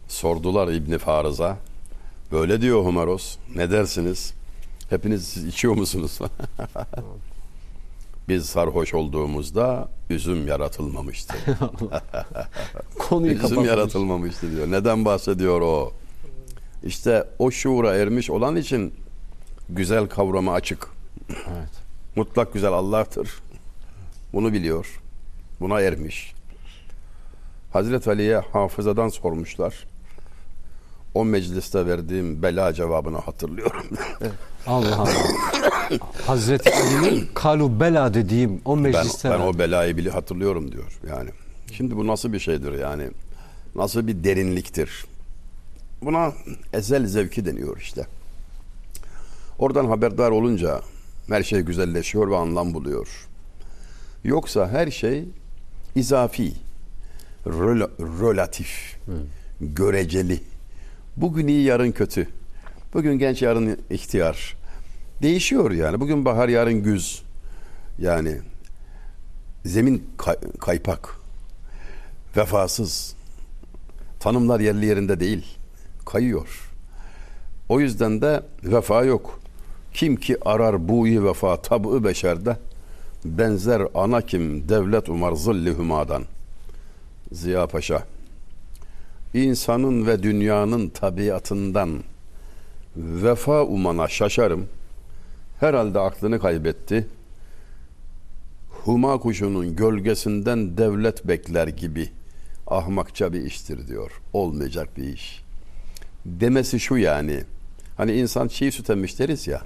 Sordular 0.09 0.69
İbni 0.69 0.99
Farız'a. 0.99 1.57
Böyle 2.33 2.61
diyor 2.61 2.85
Homeros. 2.85 3.37
Ne 3.55 3.71
dersiniz? 3.71 4.35
Hepiniz 4.91 5.29
siz 5.29 5.47
içiyor 5.47 5.75
musunuz? 5.75 6.19
Biz 8.29 8.47
sarhoş 8.47 8.95
olduğumuzda 8.95 9.89
üzüm 10.11 10.47
yaratılmamıştı. 10.49 11.35
Konuyu 12.99 13.33
üzüm 13.33 13.43
kapatmış. 13.43 13.69
yaratılmamıştı 13.69 14.51
diyor. 14.57 14.71
Neden 14.71 15.05
bahsediyor 15.05 15.61
o? 15.61 15.93
İşte 16.85 17.29
o 17.39 17.51
şuura 17.51 17.95
ermiş 17.97 18.31
olan 18.31 18.57
için 18.57 18.95
güzel 19.69 20.09
kavrama 20.09 20.53
açık. 20.53 20.89
Evet. 21.31 21.71
Mutlak 22.17 22.53
güzel 22.53 22.73
Allah'tır. 22.73 23.31
Bunu 24.33 24.53
biliyor. 24.53 25.01
Buna 25.61 25.81
ermiş. 25.81 26.35
Hazreti 27.73 28.11
Ali'ye 28.11 28.39
hafızadan 28.39 29.09
sormuşlar. 29.09 29.87
O 31.15 31.25
mecliste 31.25 31.87
verdiğim 31.87 32.43
bela 32.43 32.73
cevabını 32.75 33.19
hatırlıyorum. 33.19 33.87
evet. 34.21 34.50
Allah 34.67 34.97
Allah. 34.97 35.11
Hazreti 36.27 36.71
Ali'nin 36.75 37.29
kalu 37.35 37.81
bela 37.81 38.15
dediğim 38.15 38.61
o 38.65 38.77
Ben, 38.77 38.83
mecliste 38.83 39.31
ben 39.31 39.41
o 39.41 39.59
belayı 39.59 39.97
bile 39.97 40.11
hatırlıyorum 40.11 40.73
diyor. 40.73 40.99
Yani 41.09 41.31
şimdi 41.73 41.97
bu 41.97 42.07
nasıl 42.07 42.33
bir 42.33 42.39
şeydir 42.39 42.73
yani? 42.73 43.09
Nasıl 43.75 44.07
bir 44.07 44.25
derinliktir? 44.25 45.05
Buna 46.03 46.33
ezel 46.73 47.07
zevki 47.07 47.47
deniyor 47.47 47.77
işte. 47.81 48.07
Oradan 49.59 49.85
haberdar 49.87 50.31
olunca 50.31 50.81
her 51.29 51.43
şey 51.43 51.61
güzelleşiyor 51.61 52.31
ve 52.31 52.37
anlam 52.37 52.75
buluyor. 52.75 53.09
Yoksa 54.25 54.69
her 54.69 54.91
şey 54.91 55.25
izafi, 55.95 56.53
rel- 57.47 57.91
relatif, 58.31 58.97
göreceli. 59.61 60.41
Bugün 61.17 61.47
iyi, 61.47 61.63
yarın 61.63 61.93
kötü. 61.93 62.29
Bugün 62.95 63.19
genç, 63.19 63.43
yarın 63.43 63.79
ihtiyar. 63.91 64.57
Değişiyor 65.23 65.71
yani. 65.71 66.01
Bugün 66.01 66.25
bahar, 66.25 66.49
yarın 66.49 66.83
güz. 66.83 67.23
Yani 67.99 68.39
zemin 69.65 70.07
kay- 70.19 70.39
kaypak, 70.61 71.17
vefasız, 72.37 73.15
tanımlar 74.21 74.61
yerli 74.61 74.87
yerinde 74.87 75.21
değil, 75.21 75.59
kayıyor. 76.07 76.71
O 77.69 77.81
yüzden 77.81 78.21
de 78.23 78.43
vefa 78.65 79.05
yok. 79.05 79.41
Kim 79.95 80.17
ki 80.17 80.37
arar 80.45 80.89
buyu 80.89 81.25
vefa 81.25 81.63
tab'ı 81.63 82.05
beşerde 82.05 82.57
benzer 83.25 83.83
ana 83.95 84.21
kim 84.21 84.69
devlet 84.69 85.09
umar 85.09 85.33
zilli 85.33 85.79
hümadan. 85.79 86.25
Ziya 87.33 87.67
Paşa. 87.67 88.03
İnsanın 89.35 90.07
ve 90.07 90.23
dünyanın 90.23 90.89
tabiatından 90.89 92.03
vefa 92.97 93.63
umana 93.63 94.09
şaşarım. 94.09 94.69
Herhalde 95.61 95.99
aklını 95.99 96.41
kaybetti. 96.41 97.07
Huma 98.71 99.19
kuşunun 99.19 99.77
gölgesinden 99.77 100.77
devlet 100.77 101.29
bekler 101.29 101.69
gibi 101.69 102.09
ahmakça 102.67 103.33
bir 103.33 103.45
iştir 103.45 103.89
diyor. 103.89 104.21
Olmayacak 104.33 104.97
bir 104.97 105.05
iş. 105.05 105.43
Demesi 106.25 106.81
şu 106.81 106.97
yani. 106.97 107.45
Hani 107.97 108.13
insan 108.13 108.49
çiğ 108.49 108.73
süt 108.73 108.91
emmiş 108.91 109.19
deriz 109.19 109.47
ya. 109.47 109.63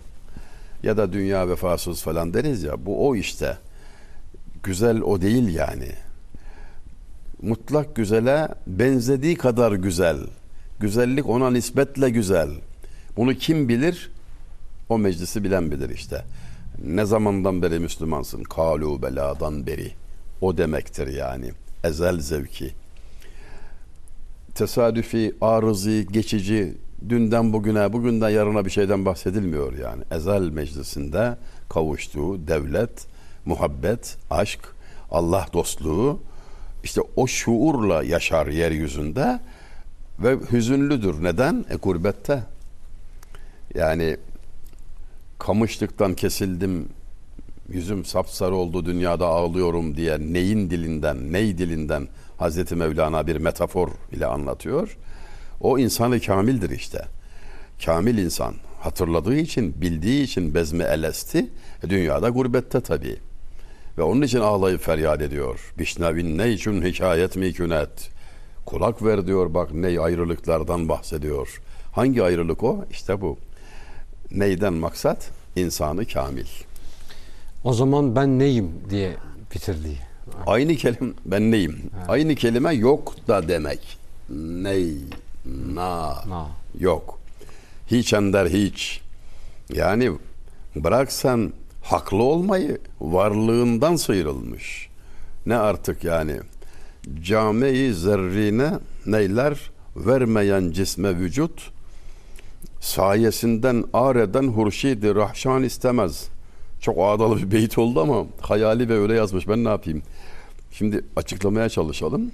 Ya 0.82 0.96
da 0.96 1.12
dünya 1.12 1.48
vefasız 1.48 2.02
falan 2.02 2.34
deriz 2.34 2.62
ya. 2.62 2.86
Bu 2.86 3.08
o 3.08 3.16
işte. 3.16 3.58
Güzel 4.62 5.00
o 5.00 5.20
değil 5.20 5.54
yani. 5.54 5.88
Mutlak 7.42 7.96
güzele 7.96 8.48
benzediği 8.66 9.36
kadar 9.36 9.72
güzel. 9.72 10.18
Güzellik 10.80 11.28
ona 11.28 11.50
nispetle 11.50 12.10
güzel. 12.10 12.48
Bunu 13.16 13.34
kim 13.34 13.68
bilir? 13.68 14.10
O 14.88 14.98
meclisi 14.98 15.44
bilen 15.44 15.70
bilir 15.70 15.90
işte. 15.90 16.24
Ne 16.84 17.04
zamandan 17.04 17.62
beri 17.62 17.78
Müslümansın? 17.78 18.42
Kalu 18.42 19.02
beladan 19.02 19.66
beri. 19.66 19.92
O 20.40 20.58
demektir 20.58 21.06
yani. 21.06 21.50
Ezel 21.84 22.20
zevki. 22.20 22.70
Tesadüfi, 24.54 25.34
arızi, 25.40 26.06
geçici, 26.10 26.74
dünden 27.08 27.52
bugüne, 27.52 27.92
bugünden 27.92 28.28
yarına 28.28 28.64
bir 28.64 28.70
şeyden 28.70 29.04
bahsedilmiyor 29.04 29.78
yani. 29.78 30.02
Ezel 30.10 30.42
meclisinde 30.48 31.36
kavuştuğu 31.68 32.48
devlet, 32.48 33.06
muhabbet, 33.44 34.16
aşk, 34.30 34.60
Allah 35.10 35.46
dostluğu 35.52 36.20
işte 36.84 37.00
o 37.16 37.26
şuurla 37.26 38.02
yaşar 38.02 38.46
yeryüzünde 38.46 39.40
ve 40.18 40.36
hüzünlüdür. 40.52 41.24
Neden? 41.24 41.64
E 41.70 41.74
gurbette. 41.74 42.53
Yani 43.74 44.16
kamışlıktan 45.38 46.14
kesildim, 46.14 46.88
yüzüm 47.68 48.04
sapsarı 48.04 48.54
oldu 48.54 48.86
dünyada 48.86 49.26
ağlıyorum 49.26 49.96
diye 49.96 50.18
neyin 50.20 50.70
dilinden, 50.70 51.32
ney 51.32 51.58
dilinden 51.58 52.08
Hazreti 52.38 52.76
Mevlana 52.76 53.26
bir 53.26 53.36
metafor 53.36 53.88
ile 54.12 54.26
anlatıyor. 54.26 54.96
O 55.60 55.78
insanı 55.78 56.20
kamildir 56.20 56.70
işte. 56.70 57.04
Kamil 57.84 58.18
insan 58.18 58.54
hatırladığı 58.80 59.36
için, 59.36 59.80
bildiği 59.80 60.22
için 60.22 60.54
bezmi 60.54 60.82
elesti. 60.82 61.50
E, 61.84 61.90
dünyada 61.90 62.28
gurbette 62.28 62.80
tabii. 62.80 63.16
Ve 63.98 64.02
onun 64.02 64.22
için 64.22 64.40
ağlayıp 64.40 64.80
feryat 64.80 65.22
ediyor. 65.22 65.72
Bişnevin 65.78 66.38
ne 66.38 66.50
için 66.50 66.82
hikayet 66.82 67.36
mi 67.36 67.52
künet. 67.52 68.10
Kulak 68.66 69.04
ver 69.04 69.26
diyor 69.26 69.54
bak 69.54 69.74
ney 69.74 69.98
ayrılıklardan 69.98 70.88
bahsediyor. 70.88 71.60
Hangi 71.92 72.22
ayrılık 72.22 72.62
o? 72.62 72.84
İşte 72.90 73.20
bu. 73.20 73.38
Neyden 74.34 74.72
maksat? 74.72 75.30
İnsanı 75.56 76.06
kamil. 76.06 76.46
O 77.64 77.72
zaman 77.72 78.16
ben 78.16 78.38
neyim 78.38 78.70
diye 78.90 79.16
bitirdi. 79.54 79.98
Aynı 80.46 80.74
kelime 80.76 81.12
ben 81.24 81.50
neyim? 81.50 81.90
Aynı 82.08 82.34
kelime 82.34 82.74
yok 82.74 83.28
da 83.28 83.48
demek. 83.48 83.98
Ney, 84.30 84.96
na, 85.74 86.06
Na. 86.28 86.46
yok. 86.78 87.18
Hiç 87.90 88.12
ender 88.12 88.46
hiç. 88.46 89.00
Yani 89.72 90.12
bırak 90.76 91.12
sen 91.12 91.52
haklı 91.82 92.22
olmayı 92.22 92.78
varlığından 93.00 93.96
sıyrılmış. 93.96 94.88
Ne 95.46 95.56
artık 95.56 96.04
yani 96.04 96.40
cami 97.22 97.94
zerrine 97.94 98.72
neyler 99.06 99.70
vermeyen 99.96 100.70
cisme 100.70 101.16
vücut 101.18 101.70
sayesinden 102.84 103.84
areden 103.92 104.42
hurşidi 104.42 105.14
rahşan 105.14 105.62
istemez. 105.62 106.28
Çok 106.80 106.98
ağdalı 106.98 107.36
bir 107.36 107.50
beyit 107.50 107.78
oldu 107.78 108.00
ama 108.00 108.26
hayali 108.40 108.88
ve 108.88 108.98
öyle 108.98 109.14
yazmış. 109.14 109.48
Ben 109.48 109.64
ne 109.64 109.68
yapayım? 109.68 110.02
Şimdi 110.72 111.04
açıklamaya 111.16 111.68
çalışalım. 111.68 112.30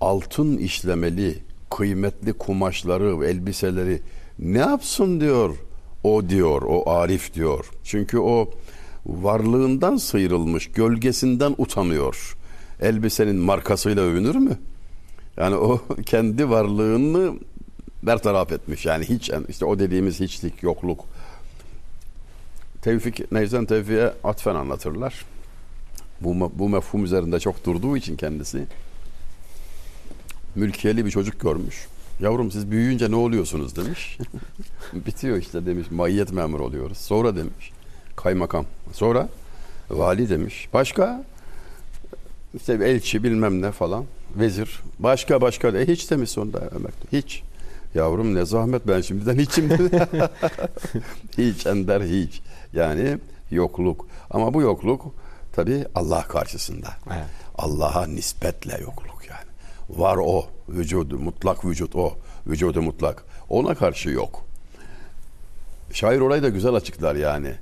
Altın 0.00 0.56
işlemeli, 0.56 1.38
kıymetli 1.70 2.32
kumaşları, 2.32 3.26
elbiseleri 3.26 4.00
ne 4.38 4.58
yapsın 4.58 5.20
diyor. 5.20 5.56
O 6.04 6.28
diyor, 6.28 6.62
o 6.62 6.90
Arif 6.90 7.34
diyor. 7.34 7.70
Çünkü 7.84 8.18
o 8.18 8.50
varlığından 9.06 9.96
sıyrılmış, 9.96 10.72
gölgesinden 10.72 11.54
utanıyor. 11.58 12.36
Elbisenin 12.80 13.36
markasıyla 13.36 14.02
övünür 14.02 14.34
mü? 14.34 14.58
Yani 15.36 15.56
o 15.56 15.80
kendi 16.06 16.50
varlığını 16.50 17.32
bertaraf 18.02 18.52
etmiş. 18.52 18.86
Yani 18.86 19.04
hiç 19.04 19.30
işte 19.48 19.64
o 19.64 19.78
dediğimiz 19.78 20.20
hiçlik, 20.20 20.62
yokluk. 20.62 21.04
Tevfik, 22.82 23.32
Nevzen 23.32 23.64
Tevfik'e 23.64 24.14
atfen 24.24 24.54
anlatırlar. 24.54 25.24
Bu, 26.20 26.52
bu 26.54 26.68
mefhum 26.68 27.04
üzerinde 27.04 27.40
çok 27.40 27.64
durduğu 27.64 27.96
için 27.96 28.16
kendisi 28.16 28.66
mülkiyeli 30.54 31.04
bir 31.04 31.10
çocuk 31.10 31.40
görmüş. 31.40 31.86
Yavrum 32.20 32.50
siz 32.50 32.70
büyüyünce 32.70 33.10
ne 33.10 33.16
oluyorsunuz 33.16 33.76
demiş. 33.76 34.18
Bitiyor 34.92 35.36
işte 35.36 35.66
demiş. 35.66 35.90
Maiyet 35.90 36.32
memuru 36.32 36.64
oluyoruz. 36.64 36.98
Sonra 36.98 37.36
demiş. 37.36 37.72
Kaymakam. 38.16 38.66
Sonra 38.92 39.28
vali 39.90 40.28
demiş. 40.28 40.68
Başka 40.74 41.24
işte 42.54 42.72
elçi 42.72 43.24
bilmem 43.24 43.62
ne 43.62 43.72
falan. 43.72 44.04
Vezir. 44.36 44.80
Başka 44.98 45.40
başka. 45.40 45.68
E 45.68 45.86
hiç 45.86 46.10
demiş 46.10 46.30
sonunda. 46.30 46.58
emekli. 46.58 47.18
Hiç. 47.18 47.42
Yavrum 47.94 48.34
ne 48.34 48.44
zahmet 48.44 48.88
ben 48.88 49.00
şimdiden 49.00 49.38
hiçim 49.38 49.70
hiç 51.38 51.66
ender 51.66 52.02
hiç. 52.02 52.42
Yani 52.72 53.18
yokluk. 53.50 54.06
Ama 54.30 54.54
bu 54.54 54.62
yokluk 54.62 55.14
tabi 55.52 55.84
Allah 55.94 56.22
karşısında. 56.22 56.88
Evet. 57.06 57.24
Allah'a 57.58 58.06
nispetle 58.06 58.78
yokluk 58.80 59.22
yani. 59.30 59.48
Var 60.00 60.16
o. 60.16 60.46
Vücudu, 60.68 61.18
mutlak 61.18 61.64
vücut 61.64 61.96
o. 61.96 62.14
Vücudu 62.46 62.82
mutlak. 62.82 63.24
Ona 63.48 63.74
karşı 63.74 64.10
yok. 64.10 64.44
Şair 65.92 66.20
orayı 66.20 66.42
da 66.42 66.48
güzel 66.48 66.74
açıklar 66.74 67.14
yani. 67.14 67.52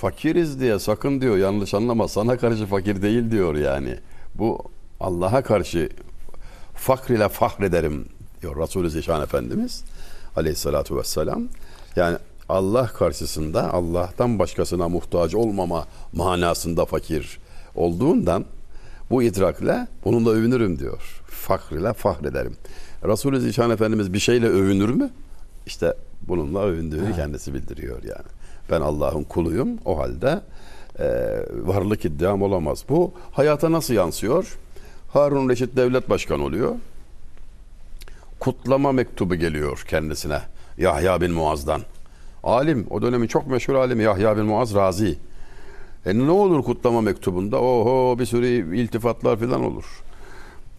Fakiriz 0.00 0.60
diye 0.60 0.78
sakın 0.78 1.20
diyor 1.20 1.36
yanlış 1.36 1.74
anlama 1.74 2.08
sana 2.08 2.36
karşı 2.38 2.66
fakir 2.66 3.02
değil 3.02 3.30
diyor 3.30 3.54
yani. 3.54 3.98
Bu 4.34 4.64
Allah'a 5.00 5.42
karşı 5.42 5.88
fakr 6.74 7.10
ile 7.10 7.28
fahrederim 7.28 8.08
diyor 8.42 8.62
Resulü 8.62 8.90
Zişan 8.90 9.22
Efendimiz 9.22 9.84
aleyhissalatu 10.36 10.98
vesselam. 10.98 11.42
Yani 11.96 12.18
Allah 12.48 12.86
karşısında 12.86 13.72
Allah'tan 13.72 14.38
başkasına 14.38 14.88
muhtaç 14.88 15.34
olmama 15.34 15.86
manasında 16.12 16.84
fakir 16.84 17.38
olduğundan 17.74 18.44
bu 19.10 19.22
idrakle 19.22 19.86
bununla 20.04 20.30
övünürüm 20.30 20.78
diyor. 20.78 21.22
Fakr 21.26 21.72
ile 21.72 21.92
fahrederim. 21.92 22.56
Resulü 23.04 23.40
Zişan 23.40 23.70
Efendimiz 23.70 24.12
bir 24.12 24.18
şeyle 24.18 24.46
övünür 24.46 24.88
mü? 24.88 25.10
İşte 25.66 25.94
bununla 26.28 26.62
övündüğünü 26.62 27.16
kendisi 27.16 27.54
bildiriyor 27.54 28.02
yani. 28.02 28.26
Ben 28.70 28.80
Allah'ın 28.80 29.22
kuluyum. 29.22 29.68
O 29.84 29.98
halde 29.98 30.40
e, 30.98 31.06
varlık 31.64 32.04
iddiam 32.04 32.42
olamaz. 32.42 32.84
Bu 32.88 33.12
hayata 33.32 33.72
nasıl 33.72 33.94
yansıyor? 33.94 34.58
Harun 35.12 35.48
Reşit 35.48 35.76
devlet 35.76 36.10
başkanı 36.10 36.44
oluyor. 36.44 36.74
Kutlama 38.40 38.92
mektubu 38.92 39.34
geliyor 39.34 39.84
kendisine. 39.88 40.40
Yahya 40.78 41.20
bin 41.20 41.30
Muaz'dan. 41.30 41.82
Alim, 42.44 42.86
o 42.90 43.02
dönemin 43.02 43.26
çok 43.26 43.46
meşhur 43.46 43.74
alimi 43.74 44.02
Yahya 44.02 44.36
bin 44.36 44.44
Muaz 44.44 44.74
Razi. 44.74 45.18
E 46.06 46.18
ne 46.18 46.30
olur 46.30 46.62
kutlama 46.62 47.00
mektubunda? 47.00 47.60
Oho 47.60 48.18
bir 48.18 48.26
sürü 48.26 48.76
iltifatlar 48.76 49.36
falan 49.36 49.64
olur. 49.64 49.84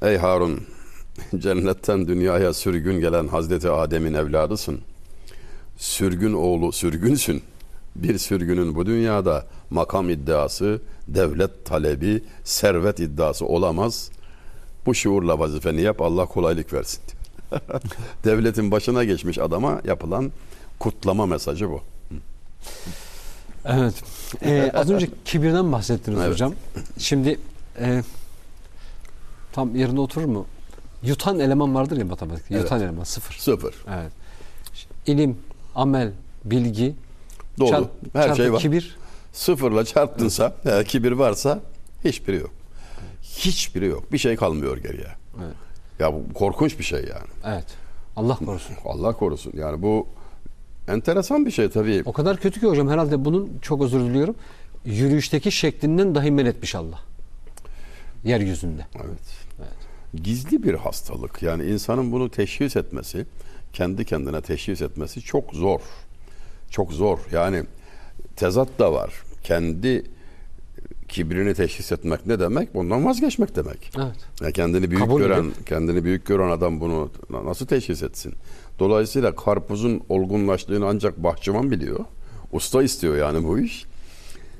Ey 0.01 0.17
Harun, 0.17 0.59
cennetten 1.37 2.07
dünyaya 2.07 2.53
sürgün 2.53 2.99
gelen 2.99 3.27
Hazreti 3.27 3.69
Adem'in 3.69 4.13
evladısın. 4.13 4.79
Sürgün 5.77 6.33
oğlu 6.33 6.71
sürgünsün. 6.71 7.41
Bir 7.95 8.17
sürgünün 8.17 8.75
bu 8.75 8.85
dünyada 8.85 9.45
makam 9.69 10.09
iddiası, 10.09 10.81
devlet 11.07 11.65
talebi, 11.65 12.23
servet 12.43 12.99
iddiası 12.99 13.45
olamaz. 13.45 14.11
Bu 14.85 14.95
şuurla 14.95 15.39
vazifeni 15.39 15.81
yap 15.81 16.01
Allah 16.01 16.25
kolaylık 16.25 16.73
versin. 16.73 17.16
Devletin 18.25 18.71
başına 18.71 19.03
geçmiş 19.03 19.37
adama 19.37 19.81
yapılan 19.85 20.31
kutlama 20.79 21.25
mesajı 21.25 21.69
bu. 21.69 21.81
Evet. 23.65 23.93
Ee, 24.43 24.71
az 24.73 24.89
önce 24.91 25.09
kibirden 25.25 25.71
bahsettiniz 25.71 26.19
Evet. 26.19 26.31
hocam. 26.31 26.53
Şimdi 26.97 27.39
e, 27.79 28.03
tam 29.53 29.75
yerine 29.75 29.99
oturur 29.99 30.25
mu? 30.25 30.45
Yutan 31.03 31.39
eleman 31.39 31.75
vardır 31.75 31.97
ya 31.97 32.05
matematikte. 32.05 32.53
Evet. 32.55 32.63
Yutan 32.63 32.81
eleman 32.81 33.03
sıfır. 33.03 33.35
Sıfır. 33.35 33.75
Evet. 33.89 34.11
İlim, 35.07 35.37
amel, 35.75 36.11
bilgi, 36.45 36.95
Dolu. 37.59 37.69
çarp- 37.69 37.89
Her 38.13 38.35
şey 38.35 38.53
var. 38.53 38.59
kibir. 38.61 38.97
Sıfırla 39.33 39.85
çarptınsa, 39.85 40.55
eğer 40.65 40.85
kibir 40.85 41.11
varsa 41.11 41.59
hiçbiri 42.05 42.35
yok. 42.37 42.51
Hiçbiri 43.21 43.85
yok. 43.85 44.11
Bir 44.11 44.17
şey 44.17 44.35
kalmıyor 44.35 44.77
geriye. 44.77 45.07
Evet. 45.43 45.55
Ya 45.99 46.13
bu 46.13 46.33
korkunç 46.33 46.79
bir 46.79 46.83
şey 46.83 46.99
yani. 46.99 47.55
Evet. 47.55 47.65
Allah 48.15 48.35
korusun. 48.35 48.75
Allah 48.85 49.13
korusun. 49.13 49.53
Yani 49.55 49.81
bu 49.81 50.07
enteresan 50.87 51.45
bir 51.45 51.51
şey 51.51 51.69
tabii. 51.69 52.01
O 52.05 52.13
kadar 52.13 52.37
kötü 52.37 52.59
ki 52.59 52.67
hocam 52.67 52.89
herhalde 52.89 53.25
bunun 53.25 53.59
çok 53.61 53.81
özür 53.81 53.99
diliyorum. 53.99 54.35
Yürüyüşteki 54.85 55.51
şeklinden 55.51 56.15
dahi 56.15 56.31
men 56.31 56.45
etmiş 56.45 56.75
Allah. 56.75 56.99
Yeryüzünde. 58.23 58.85
Evet. 58.95 59.19
Gizli 60.23 60.63
bir 60.63 60.73
hastalık. 60.73 61.43
Yani 61.43 61.65
insanın 61.65 62.11
bunu 62.11 62.31
teşhis 62.31 62.75
etmesi, 62.75 63.25
kendi 63.73 64.05
kendine 64.05 64.41
teşhis 64.41 64.81
etmesi 64.81 65.21
çok 65.21 65.53
zor. 65.53 65.81
Çok 66.69 66.93
zor. 66.93 67.19
Yani 67.31 67.63
tezat 68.35 68.79
da 68.79 68.93
var. 68.93 69.13
Kendi 69.43 70.03
kibrini 71.07 71.53
teşhis 71.53 71.91
etmek 71.91 72.25
ne 72.25 72.39
demek? 72.39 72.75
Bundan 72.75 73.05
vazgeçmek 73.05 73.55
demek. 73.55 73.91
Evet. 73.97 74.15
Ya 74.41 74.51
kendini 74.51 74.89
büyük 74.91 75.03
Kabul 75.03 75.19
gören, 75.19 75.43
edip- 75.43 75.65
kendini 75.67 76.03
büyük 76.03 76.25
gören 76.25 76.49
adam 76.49 76.79
bunu 76.79 77.11
na- 77.29 77.45
nasıl 77.45 77.65
teşhis 77.65 78.03
etsin? 78.03 78.33
Dolayısıyla 78.79 79.35
karpuzun 79.35 80.01
olgunlaştığını 80.09 80.85
ancak 80.87 81.23
bahçıvan 81.23 81.71
biliyor. 81.71 81.99
Usta 82.51 82.83
istiyor 82.83 83.17
yani 83.17 83.47
bu 83.47 83.59
iş. 83.59 83.85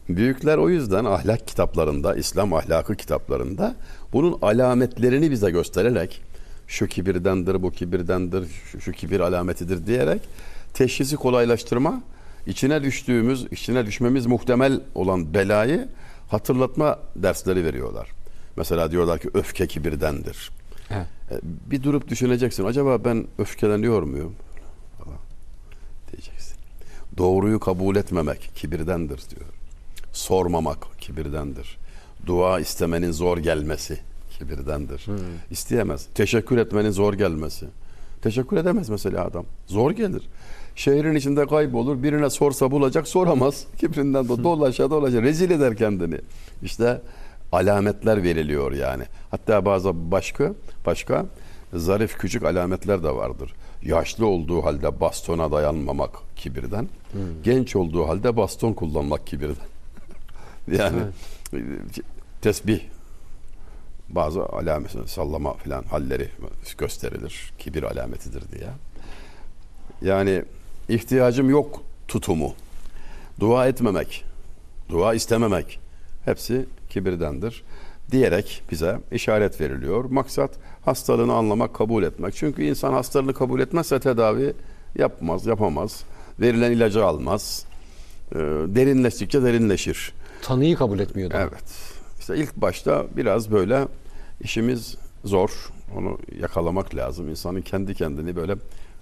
Büyükler 0.10 0.58
o 0.58 0.70
yüzden 0.70 1.06
ahlak 1.06 1.48
kitaplarında, 1.48 2.16
İslam 2.16 2.54
ahlakı 2.54 2.96
kitaplarında 2.96 3.76
bunun 4.14 4.38
alametlerini 4.42 5.32
bize 5.32 5.52
göstererek 5.52 6.22
şu 6.68 6.88
kibirdendir, 6.88 7.64
bu 7.64 7.72
kibirdendir, 7.72 8.48
şu, 8.72 8.82
şu 8.82 8.92
kibir 8.92 9.20
alametidir 9.20 9.88
diyerek 9.88 10.22
teşhisi 10.74 11.16
kolaylaştırma, 11.16 12.02
içine 12.48 12.84
düştüğümüz, 12.84 13.48
içine 13.52 13.86
düşmemiz 13.86 14.26
muhtemel 14.26 14.80
olan 14.96 15.34
belayı 15.34 15.88
hatırlatma 16.28 17.00
dersleri 17.16 17.66
veriyorlar. 17.66 18.12
Mesela 18.58 18.92
diyorlar 18.92 19.20
ki 19.20 19.30
öfke 19.34 19.68
kibirdendir. 19.68 20.52
Evet. 20.92 21.08
E, 21.32 21.36
Bir 21.72 21.84
durup 21.84 22.08
düşüneceksin. 22.08 22.66
Acaba 22.66 23.06
ben 23.06 23.28
öfkeleniyor 23.38 24.04
muyum? 24.04 24.36
Diyeceksin. 26.12 26.58
Doğruyu 27.18 27.60
kabul 27.60 27.96
etmemek 27.96 28.52
kibirdendir 28.56 29.22
diyor. 29.30 29.50
Sormamak 30.14 30.78
kibirdendir. 31.00 31.78
Dua 32.26 32.60
istemenin 32.60 33.12
zor 33.12 33.38
gelmesi 33.38 34.00
kibirdendir. 34.40 35.06
İsteyemez. 35.52 36.08
Teşekkür 36.16 36.58
etmenin 36.58 36.92
zor 36.92 37.14
gelmesi. 37.14 37.66
Teşekkür 38.22 38.58
edemez 38.58 38.90
mesela 38.90 39.26
adam. 39.26 39.46
Zor 39.68 39.92
gelir. 39.92 40.30
Şehrin 40.78 41.16
içinde 41.16 41.48
kaybolur. 41.48 42.04
Birine 42.04 42.30
sorsa 42.30 42.72
bulacak 42.72 43.08
soramaz. 43.08 43.66
Kibrinden 43.78 44.26
de 44.30 44.44
dolaşa 44.44 44.90
dolaşa 44.90 45.22
rezil 45.22 45.52
eder 45.52 45.78
kendini. 45.78 46.18
İşte 46.64 47.02
alametler 47.52 48.24
veriliyor 48.24 48.72
yani. 48.72 49.04
Hatta 49.32 49.66
bazı 49.66 50.12
başka 50.12 50.54
başka 50.86 51.26
zarif 51.74 52.18
küçük 52.18 52.44
alametler 52.44 53.04
de 53.04 53.16
vardır. 53.16 53.54
Yaşlı 53.84 54.26
olduğu 54.26 54.66
halde 54.66 55.00
bastona 55.00 55.52
dayanmamak 55.52 56.12
kibirden. 56.36 56.88
Genç 57.44 57.76
olduğu 57.76 58.08
halde 58.08 58.38
baston 58.38 58.74
kullanmak 58.74 59.28
kibirden. 59.28 59.68
yani 60.72 61.02
tesbih 62.42 62.82
bazı 64.10 64.46
alamet 64.46 64.92
sallama 65.06 65.54
filan 65.54 65.84
halleri 65.84 66.30
gösterilir. 66.78 67.54
Kibir 67.60 67.84
alametidir 67.84 68.44
diye. 68.52 68.70
Yani 70.02 70.44
ihtiyacım 70.90 71.50
yok 71.50 71.82
tutumu. 72.08 72.54
Dua 73.40 73.68
etmemek, 73.68 74.26
dua 74.90 75.14
istememek 75.14 75.80
hepsi 76.26 76.66
kibirdendir 76.90 77.64
diyerek 78.12 78.62
bize 78.72 79.00
işaret 79.12 79.62
veriliyor. 79.62 80.06
Maksat 80.06 80.52
hastalığını 80.86 81.34
anlamak, 81.34 81.74
kabul 81.74 82.04
etmek. 82.04 82.36
Çünkü 82.36 82.64
insan 82.64 82.94
hastalığını 82.94 83.34
kabul 83.34 83.60
etmezse 83.60 84.00
tedavi 84.00 84.54
yapmaz, 84.96 85.46
yapamaz. 85.46 86.04
Verilen 86.40 86.72
ilacı 86.72 87.06
almaz. 87.06 87.66
Ee, 88.32 88.38
derinleştikçe 88.68 89.44
derinleşir. 89.44 90.14
Tanıyı 90.42 90.76
kabul 90.76 91.00
etmiyordu. 91.00 91.36
Evet. 91.38 91.98
İşte 92.20 92.38
ilk 92.38 92.56
başta 92.56 93.06
biraz 93.18 93.52
böyle 93.52 93.88
işimiz 94.42 94.96
zor. 95.24 95.70
Onu 95.98 96.18
yakalamak 96.42 96.96
lazım. 96.96 97.30
İnsanın 97.30 97.62
kendi 97.62 97.96
kendini 97.96 98.36
böyle 98.36 98.56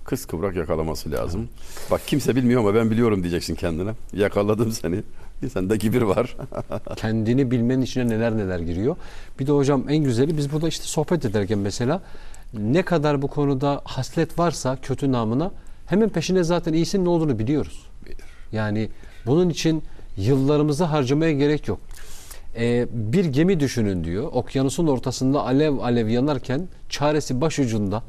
kıs 0.06 0.26
kıvrak 0.26 0.56
yakalaması 0.56 1.12
lazım. 1.12 1.50
Bak 1.92 2.02
kimse 2.08 2.36
bilmiyor 2.36 2.62
ama 2.62 2.76
ben 2.76 2.92
biliyorum 2.92 3.24
diyeceksin 3.24 3.56
kendine. 3.56 3.92
Yakaladım 4.14 4.72
seni. 4.72 5.04
Sende 5.54 5.78
kibir 5.78 6.02
var. 6.02 6.36
Kendini 6.96 7.52
bilmenin 7.52 7.82
içine 7.82 8.08
neler 8.08 8.38
neler 8.38 8.60
giriyor. 8.60 8.96
Bir 9.40 9.48
de 9.48 9.52
hocam 9.52 9.90
en 9.90 10.04
güzeli 10.04 10.38
biz 10.38 10.52
burada 10.52 10.68
işte 10.68 10.84
sohbet 10.84 11.26
ederken 11.26 11.60
mesela 11.60 12.02
ne 12.54 12.82
kadar 12.82 13.22
bu 13.22 13.28
konuda 13.28 13.82
haslet 13.84 14.40
varsa 14.40 14.78
kötü 14.82 15.12
namına 15.12 15.52
hemen 15.86 16.10
peşine 16.10 16.44
zaten 16.44 16.74
iyisinin 16.74 17.06
ne 17.06 17.10
olduğunu 17.10 17.40
biliyoruz. 17.40 17.90
Yani 18.52 18.90
bunun 19.26 19.50
için 19.50 19.84
yıllarımızı 20.18 20.84
harcamaya 20.84 21.32
gerek 21.32 21.68
yok. 21.68 21.80
Ee, 22.58 22.88
bir 22.92 23.26
gemi 23.26 23.60
düşünün 23.60 24.04
diyor. 24.04 24.30
Okyanusun 24.32 24.88
ortasında 24.88 25.46
alev 25.46 25.78
alev 25.78 26.08
yanarken 26.08 26.68
çaresi 26.90 27.42
başucunda. 27.42 28.04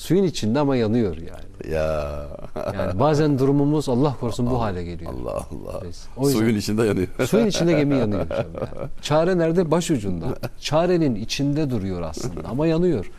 Suyun 0.00 0.24
içinde 0.24 0.58
ama 0.58 0.76
yanıyor 0.76 1.16
yani. 1.16 1.74
ya 1.74 2.26
Yani 2.74 3.00
bazen 3.00 3.38
durumumuz 3.38 3.88
Allah 3.88 4.16
korusun 4.20 4.50
bu 4.50 4.60
hale 4.62 4.84
geliyor. 4.84 5.12
Allah 5.12 5.30
Allah. 5.32 5.82
Biz- 5.88 6.06
o 6.16 6.26
yüzden- 6.26 6.40
Suyun 6.40 6.56
içinde 6.56 6.82
yanıyor. 6.86 7.08
Suyun 7.26 7.46
içinde 7.46 7.72
gemi 7.72 7.96
yanıyor 7.98 8.26
yani. 8.30 8.88
Çare 9.02 9.38
nerede? 9.38 9.70
Başucunda. 9.70 10.26
Çarenin 10.60 11.14
içinde 11.14 11.70
duruyor 11.70 12.02
aslında 12.02 12.48
ama 12.48 12.66
yanıyor. 12.66 13.10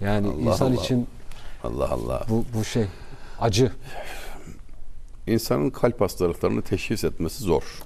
Yani 0.00 0.26
Allah 0.28 0.50
insan 0.50 0.66
Allah. 0.66 0.74
için 0.74 1.06
Allah 1.64 1.90
Allah. 1.90 2.22
bu, 2.30 2.44
bu 2.54 2.64
şey 2.64 2.84
acı. 3.40 3.72
İnsanın 5.26 5.70
kalp 5.70 6.00
hastalıklarını 6.00 6.62
teşhis 6.62 7.04
etmesi 7.04 7.42
zor. 7.42 7.82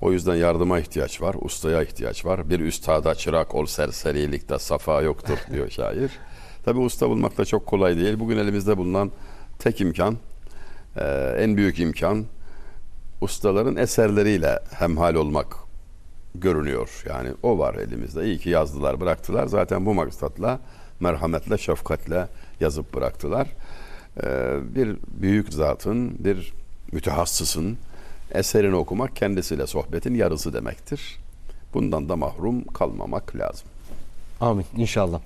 O 0.00 0.12
yüzden 0.12 0.34
yardıma 0.34 0.78
ihtiyaç 0.80 1.22
var, 1.22 1.36
ustaya 1.40 1.82
ihtiyaç 1.82 2.24
var. 2.24 2.50
Bir 2.50 2.60
üstada 2.60 3.14
çırak 3.14 3.54
ol 3.54 3.66
serserilikte 3.66 4.58
safa 4.58 5.02
yoktur 5.02 5.38
diyor 5.52 5.70
şair. 5.70 6.10
Tabi 6.64 6.78
usta 6.78 7.08
bulmak 7.08 7.38
da 7.38 7.44
çok 7.44 7.66
kolay 7.66 7.96
değil. 7.96 8.20
Bugün 8.20 8.36
elimizde 8.36 8.76
bulunan 8.76 9.10
tek 9.58 9.80
imkan, 9.80 10.16
e, 10.96 11.34
en 11.38 11.56
büyük 11.56 11.78
imkan 11.78 12.24
ustaların 13.20 13.76
eserleriyle 13.76 14.58
hemhal 14.78 15.14
olmak 15.14 15.56
görünüyor. 16.34 17.02
Yani 17.08 17.28
o 17.42 17.58
var 17.58 17.74
elimizde. 17.74 18.24
İyi 18.24 18.38
ki 18.38 18.50
yazdılar, 18.50 19.00
bıraktılar. 19.00 19.46
Zaten 19.46 19.86
bu 19.86 19.94
maksatla, 19.94 20.60
merhametle, 21.00 21.58
şefkatle 21.58 22.28
yazıp 22.60 22.94
bıraktılar. 22.94 23.48
Ee, 24.22 24.58
bir 24.74 24.96
büyük 25.08 25.52
zatın, 25.52 26.24
bir 26.24 26.52
mütehassısın 26.92 27.78
eserini 28.32 28.76
okumak 28.76 29.16
kendisiyle 29.16 29.66
sohbetin 29.66 30.14
yarısı 30.14 30.52
demektir. 30.52 31.18
Bundan 31.74 32.08
da 32.08 32.16
mahrum 32.16 32.64
kalmamak 32.64 33.36
lazım. 33.36 33.68
Amin 34.40 34.64
inşallah. 34.76 35.20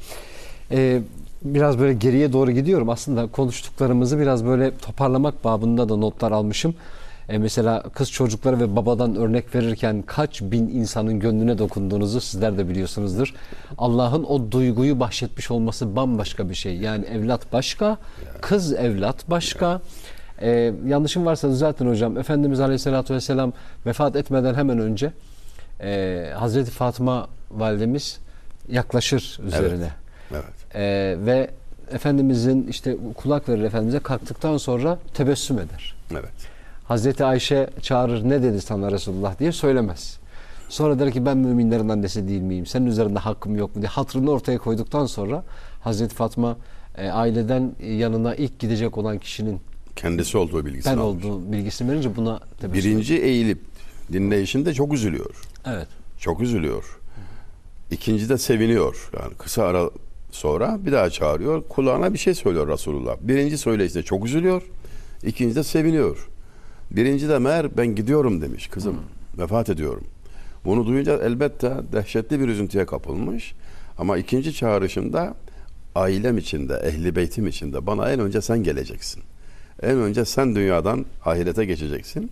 Ee, 0.71 1.03
biraz 1.45 1.79
böyle 1.79 1.95
geriye 1.95 2.33
doğru 2.33 2.51
gidiyorum. 2.51 2.91
Aslında 2.91 3.27
konuştuklarımızı 3.27 4.19
biraz 4.19 4.45
böyle 4.45 4.77
toparlamak 4.77 5.45
babında 5.45 5.89
da 5.89 5.97
notlar 5.97 6.33
almışım. 6.33 6.75
Ee, 7.29 7.39
mesela 7.39 7.83
kız 7.83 8.11
çocukları 8.11 8.61
ve 8.61 8.77
babadan 8.77 9.17
örnek 9.17 9.55
verirken 9.55 10.03
kaç 10.03 10.43
bin 10.43 10.69
insanın 10.69 11.21
gönlüne 11.21 11.59
dokunduğunuzu 11.59 12.21
sizler 12.21 12.59
de 12.59 12.69
biliyorsunuzdur. 12.69 13.35
Allah'ın 13.79 14.25
o 14.25 14.51
duyguyu 14.51 15.01
bahşetmiş 15.01 15.51
olması 15.51 15.97
bambaşka 15.97 16.51
bir 16.51 16.55
şey. 16.55 16.77
Yani 16.77 17.05
evlat 17.05 17.53
başka, 17.53 17.97
kız 18.41 18.73
evlat 18.73 19.31
başka. 19.31 19.81
Ee, 20.41 20.73
yanlışım 20.87 21.27
varsa 21.27 21.51
düzeltin 21.51 21.89
hocam. 21.91 22.19
Efendimiz 22.19 22.61
Aleyhisselatü 22.61 23.15
Vesselam 23.15 23.53
vefat 23.87 24.17
etmeden 24.17 24.55
hemen 24.55 24.79
önce 24.79 25.13
e, 25.81 26.31
Hazreti 26.37 26.71
Fatıma 26.71 27.29
validemiz 27.51 28.19
yaklaşır 28.69 29.41
üzerine. 29.47 29.89
Evet. 30.33 30.64
Ee, 30.75 31.17
ve 31.19 31.51
Efendimizin 31.91 32.67
işte 32.71 32.97
kulak 33.17 33.49
verir 33.49 33.63
Efendimiz'e 33.63 33.99
kalktıktan 33.99 34.57
sonra 34.57 34.99
tebessüm 35.15 35.59
eder. 35.59 35.95
Evet. 36.13 36.33
Hazreti 36.85 37.25
Ayşe 37.25 37.71
çağırır 37.83 38.29
ne 38.29 38.43
dedi 38.43 38.61
sana 38.61 38.93
Resulullah 38.93 39.39
diye 39.39 39.53
söylemez. 39.53 40.19
Sonra 40.69 40.99
der 40.99 41.11
ki 41.11 41.27
ben 41.27 41.37
müminlerin 41.37 41.89
annesi 41.89 42.29
değil 42.29 42.41
miyim? 42.41 42.67
Senin 42.67 42.87
üzerinde 42.87 43.19
hakkım 43.19 43.57
yok 43.57 43.77
mu 43.77 43.83
diye 43.83 43.89
hatırını 43.89 44.31
ortaya 44.31 44.59
koyduktan 44.59 45.07
sonra 45.07 45.45
Hazreti 45.81 46.15
Fatma 46.15 46.57
e, 46.99 47.09
aileden 47.11 47.73
yanına 47.83 48.35
ilk 48.35 48.59
gidecek 48.59 48.99
olan 48.99 49.19
kişinin 49.19 49.61
Kendisi 49.97 50.39
olduğu 50.39 50.67
bilgisini 50.67 50.93
ben 50.93 50.99
almış. 50.99 51.25
olduğu 51.25 51.53
bilgisini 51.53 51.91
verince 51.91 52.17
buna 52.17 52.41
tebessüm 52.61 52.91
Birinci 52.91 53.17
eğilip 53.17 53.59
dinleyişinde 54.13 54.75
çok 54.75 54.93
üzülüyor. 54.93 55.43
Evet. 55.67 55.89
Çok 56.19 56.41
üzülüyor. 56.41 56.99
İkinci 57.91 58.29
de 58.29 58.39
seviniyor. 58.39 59.11
Yani 59.21 59.35
kısa 59.35 59.65
ara 59.65 59.91
sonra 60.35 60.79
bir 60.87 60.93
daha 60.93 61.11
çağırıyor. 61.11 61.63
Kulağına 61.69 62.13
bir 62.13 62.19
şey 62.19 62.35
söylüyor 62.35 62.69
Resulullah. 62.69 63.17
Birinci 63.21 63.59
söyleyişte 63.59 64.03
çok 64.03 64.27
üzülüyor. 64.27 64.63
İkinci 65.23 65.57
de 65.57 65.63
seviniyor. 65.63 66.29
Birinci 66.91 67.29
de 67.29 67.39
meğer 67.39 67.77
ben 67.77 67.87
gidiyorum 67.87 68.43
demiş 68.43 68.69
kızım. 68.69 68.97
Vefat 69.39 69.69
ediyorum. 69.71 70.05
Bunu 70.65 70.87
duyunca 70.87 71.17
elbette 71.23 71.73
dehşetli 71.93 72.41
bir 72.41 72.49
üzüntüye 72.49 72.87
kapılmış. 72.87 73.55
Ama 73.99 74.19
ikinci 74.19 74.55
çağrışımda 74.55 75.35
ailem 75.95 76.39
içinde, 76.39 76.75
ehli 76.75 77.17
beytim 77.17 77.47
içinde 77.47 77.87
bana 77.87 78.11
en 78.13 78.21
önce 78.21 78.41
sen 78.41 78.63
geleceksin. 78.63 79.23
En 79.83 79.99
önce 79.99 80.25
sen 80.25 80.55
dünyadan 80.55 81.05
ahirete 81.25 81.65
geçeceksin. 81.65 82.31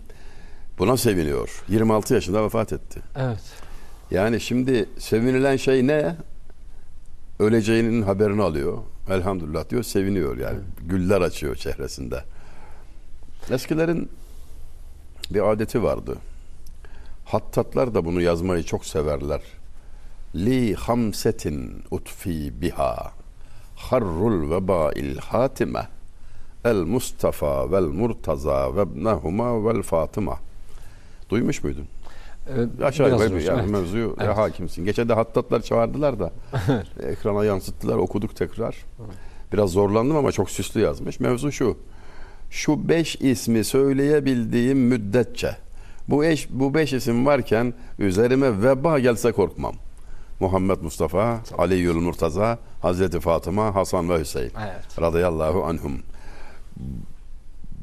Buna 0.79 0.97
seviniyor. 0.97 1.63
26 1.69 2.13
yaşında 2.13 2.43
vefat 2.43 2.73
etti. 2.73 2.99
Evet. 3.15 3.41
Yani 4.11 4.41
şimdi 4.41 4.89
sevinilen 4.97 5.55
şey 5.55 5.87
ne? 5.87 6.15
Öleceğinin 7.43 8.01
haberini 8.01 8.43
alıyor. 8.43 8.77
Elhamdülillah 9.09 9.69
diyor, 9.69 9.83
seviniyor 9.83 10.37
yani. 10.37 10.59
Güller 10.81 11.21
açıyor 11.21 11.55
çehresinde. 11.55 12.23
Eskilerin 13.51 14.09
bir 15.31 15.51
adeti 15.51 15.83
vardı. 15.83 16.17
Hattatlar 17.25 17.93
da 17.93 18.05
bunu 18.05 18.21
yazmayı 18.21 18.63
çok 18.63 18.85
severler. 18.85 19.41
Li 20.35 20.75
hamsetin 20.75 21.83
utfi 21.91 22.61
biha 22.61 23.13
harrul 23.75 24.51
vebail 24.51 25.17
hatime 25.17 25.87
el 26.65 26.75
Mustafa 26.75 27.71
vel 27.71 27.87
Murtaza 27.87 28.75
ve 28.75 28.81
ibnehuma 28.81 29.65
vel 29.65 29.81
Fatıma. 29.81 30.39
Duymuş 31.29 31.63
muydun? 31.63 31.87
Evet, 32.49 32.69
Aşağı 32.83 33.09
yukarı 33.09 33.35
hoş, 33.35 33.45
yani 33.45 33.61
evet. 33.61 33.71
mevzuyu 33.71 34.15
Evet. 34.19 34.37
hakimsin. 34.37 34.85
Geçen 34.85 35.09
de 35.09 35.13
hattatlar 35.13 35.61
çağırdılar 35.61 36.19
da 36.19 36.31
ekrana 37.09 37.45
yansıttılar 37.45 37.97
okuduk 37.97 38.35
tekrar. 38.35 38.75
Biraz 39.53 39.69
zorlandım 39.69 40.17
ama 40.17 40.31
çok 40.31 40.49
süslü 40.49 40.81
yazmış. 40.81 41.19
Mevzu 41.19 41.51
şu. 41.51 41.77
Şu 42.49 42.89
beş 42.89 43.15
ismi 43.15 43.63
söyleyebildiğim 43.63 44.77
müddetçe 44.77 45.55
bu 46.07 46.25
eş, 46.25 46.47
bu 46.49 46.73
beş 46.73 46.93
isim 46.93 47.25
varken 47.25 47.73
üzerime 47.99 48.63
veba 48.63 48.99
gelse 48.99 49.31
korkmam. 49.31 49.75
Muhammed 50.39 50.77
Mustafa, 50.81 51.39
Aliyyül 51.57 51.95
Murtaza, 51.95 52.57
Hazreti 52.81 53.19
Fatıma, 53.19 53.75
Hasan 53.75 54.09
ve 54.09 54.19
Hüseyin. 54.19 54.51
Evet. 54.63 55.01
Radıyallahu 55.01 55.63
anhum. 55.63 55.93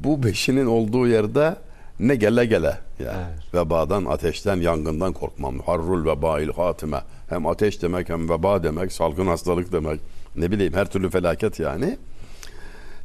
Bu 0.03 0.23
beşinin 0.23 0.65
olduğu 0.65 1.07
yerde 1.07 1.55
ne 2.01 2.15
gele 2.15 2.45
gele. 2.45 2.77
Yani 2.99 3.17
Evet. 3.31 3.53
Vebadan, 3.53 4.05
ateşten, 4.05 4.55
yangından 4.55 5.13
korkmam. 5.13 5.59
Harrul 5.59 6.05
vebail 6.05 6.49
hatime. 6.49 7.01
Hem 7.29 7.45
ateş 7.45 7.81
demek 7.81 8.09
hem 8.09 8.29
veba 8.29 8.63
demek, 8.63 8.91
salgın 8.91 9.27
hastalık 9.27 9.71
demek. 9.71 9.99
Ne 10.35 10.51
bileyim 10.51 10.73
her 10.73 10.91
türlü 10.91 11.09
felaket 11.09 11.59
yani. 11.59 11.97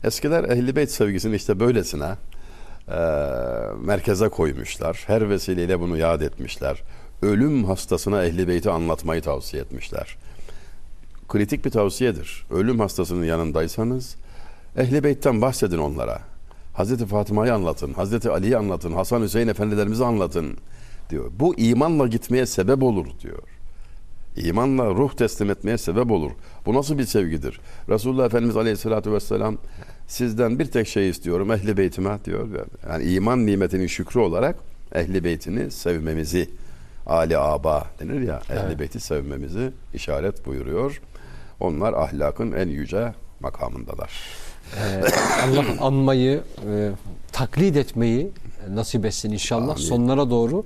Eskiler 0.04 0.44
ehli 0.44 0.76
beyt 0.76 0.90
sevgisini 0.90 1.36
işte 1.36 1.60
böylesine 1.60 2.14
e, 2.88 2.98
merkeze 3.80 4.28
koymuşlar. 4.28 5.04
Her 5.06 5.30
vesileyle 5.30 5.80
bunu 5.80 5.96
yad 5.96 6.20
etmişler. 6.20 6.82
Ölüm 7.22 7.64
hastasına 7.64 8.24
ehli 8.24 8.48
beyti 8.48 8.70
anlatmayı 8.70 9.22
tavsiye 9.22 9.62
etmişler 9.62 10.16
kritik 11.28 11.64
bir 11.64 11.70
tavsiyedir. 11.70 12.46
Ölüm 12.50 12.80
hastasının 12.80 13.24
yanındaysanız 13.24 14.16
Ehli 14.76 15.04
Beyt'ten 15.04 15.42
bahsedin 15.42 15.78
onlara. 15.78 16.18
Hazreti 16.76 17.06
Fatıma'yı 17.06 17.54
anlatın, 17.54 17.92
Hazreti 17.92 18.30
Ali'yi 18.30 18.56
anlatın, 18.56 18.92
Hasan 18.92 19.22
Hüseyin 19.22 19.48
efendilerimizi 19.48 20.04
anlatın 20.04 20.56
diyor. 21.10 21.30
Bu 21.38 21.54
imanla 21.58 22.06
gitmeye 22.06 22.46
sebep 22.46 22.82
olur 22.82 23.06
diyor. 23.22 23.42
İmanla 24.36 24.86
ruh 24.86 25.12
teslim 25.12 25.50
etmeye 25.50 25.78
sebep 25.78 26.10
olur. 26.10 26.30
Bu 26.66 26.74
nasıl 26.74 26.98
bir 26.98 27.04
sevgidir? 27.04 27.60
Resulullah 27.88 28.26
Efendimiz 28.26 28.56
Aleyhisselatü 28.56 29.12
Vesselam 29.12 29.58
sizden 30.06 30.58
bir 30.58 30.64
tek 30.64 30.88
şey 30.88 31.08
istiyorum 31.08 31.52
ehli 31.52 31.76
beytime 31.76 32.18
diyor. 32.24 32.48
Yani 32.90 33.04
iman 33.04 33.46
nimetinin 33.46 33.86
şükrü 33.86 34.20
olarak 34.20 34.56
ehli 34.94 35.24
beytini 35.24 35.70
sevmemizi 35.70 36.50
Ali 37.06 37.38
Aba 37.38 37.86
denir 38.00 38.20
ya 38.20 38.40
ehli 38.50 38.60
Evet. 38.66 38.78
beyti 38.78 39.00
sevmemizi 39.00 39.72
işaret 39.94 40.46
buyuruyor. 40.46 41.00
Onlar 41.60 41.92
ahlakın 41.92 42.52
en 42.52 42.68
yüce 42.68 43.14
makamındalar. 43.40 44.10
Ee, 44.74 45.02
Allah 45.44 45.64
anmayı, 45.80 46.42
e, 46.70 46.90
taklit 47.32 47.76
etmeyi 47.76 48.30
e, 48.68 48.76
nasip 48.76 49.04
etsin 49.04 49.30
inşallah 49.30 49.70
Amin. 49.70 49.82
sonlara 49.82 50.30
doğru. 50.30 50.64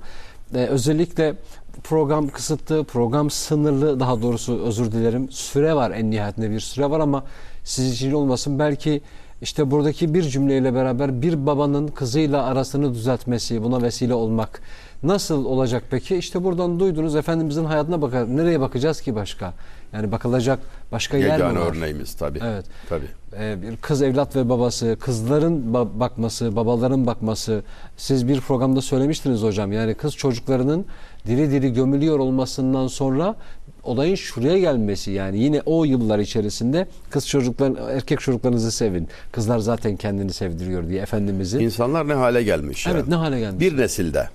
Ee, 0.55 0.57
özellikle 0.57 1.35
program 1.83 2.27
kısıtlı, 2.27 2.83
program 2.83 3.29
sınırlı 3.29 3.99
daha 3.99 4.21
doğrusu 4.21 4.61
özür 4.63 4.91
dilerim. 4.91 5.31
Süre 5.31 5.75
var 5.75 5.91
en 5.91 6.11
nihayetinde 6.11 6.51
bir 6.51 6.59
süre 6.59 6.89
var 6.89 6.99
ama 6.99 7.23
siz 7.63 7.93
için 7.93 8.11
olmasın 8.11 8.59
belki 8.59 9.01
işte 9.41 9.71
buradaki 9.71 10.13
bir 10.13 10.23
cümleyle 10.23 10.73
beraber 10.73 11.21
bir 11.21 11.45
babanın 11.45 11.87
kızıyla 11.87 12.43
arasını 12.43 12.93
düzeltmesi, 12.93 13.63
buna 13.63 13.81
vesile 13.81 14.13
olmak 14.13 14.61
nasıl 15.03 15.45
olacak 15.45 15.83
peki? 15.91 16.15
İşte 16.15 16.43
buradan 16.43 16.79
duydunuz 16.79 17.15
Efendimizin 17.15 17.65
hayatına 17.65 18.01
bakar. 18.01 18.37
Nereye 18.37 18.59
bakacağız 18.59 19.01
ki 19.01 19.15
başka? 19.15 19.53
Yani 19.93 20.11
bakılacak 20.11 20.59
başka 20.91 21.17
yer 21.17 21.27
mi 21.27 21.31
Yegane 21.31 21.59
var? 21.59 21.75
örneğimiz 21.75 22.13
tabii. 22.13 22.39
Evet. 22.43 22.65
Tabii. 22.89 23.05
Ee, 23.39 23.57
bir 23.61 23.77
kız 23.77 24.01
evlat 24.01 24.35
ve 24.35 24.49
babası, 24.49 24.97
kızların 24.99 25.73
ba- 25.73 25.99
bakması, 25.99 26.55
babaların 26.55 27.07
bakması. 27.07 27.63
Siz 27.97 28.27
bir 28.27 28.41
programda 28.41 28.81
söylemiştiniz 28.81 29.41
hocam. 29.41 29.71
Yani 29.71 29.93
kız 29.93 30.15
çocuklarının 30.15 30.85
diri 31.27 31.51
diri 31.51 31.73
gömülüyor 31.73 32.19
olmasından 32.19 32.87
sonra 32.87 33.35
olayın 33.83 34.15
şuraya 34.15 34.59
gelmesi 34.59 35.11
yani 35.11 35.39
yine 35.39 35.61
o 35.65 35.83
yıllar 35.85 36.19
içerisinde 36.19 36.87
kız 37.09 37.27
çocuklar 37.27 37.73
erkek 37.95 38.19
çocuklarınızı 38.19 38.71
sevin. 38.71 39.07
Kızlar 39.31 39.59
zaten 39.59 39.95
kendini 39.95 40.33
sevdiriyor 40.33 40.87
diye 40.87 41.01
efendimizin. 41.01 41.59
İnsanlar 41.59 42.07
ne 42.07 42.13
hale 42.13 42.43
gelmiş 42.43 42.87
Evet 42.87 42.99
yani. 42.99 43.09
ne 43.09 43.15
hale 43.15 43.39
gelmiş. 43.39 43.59
Bir 43.59 43.77
nesilde 43.77 44.29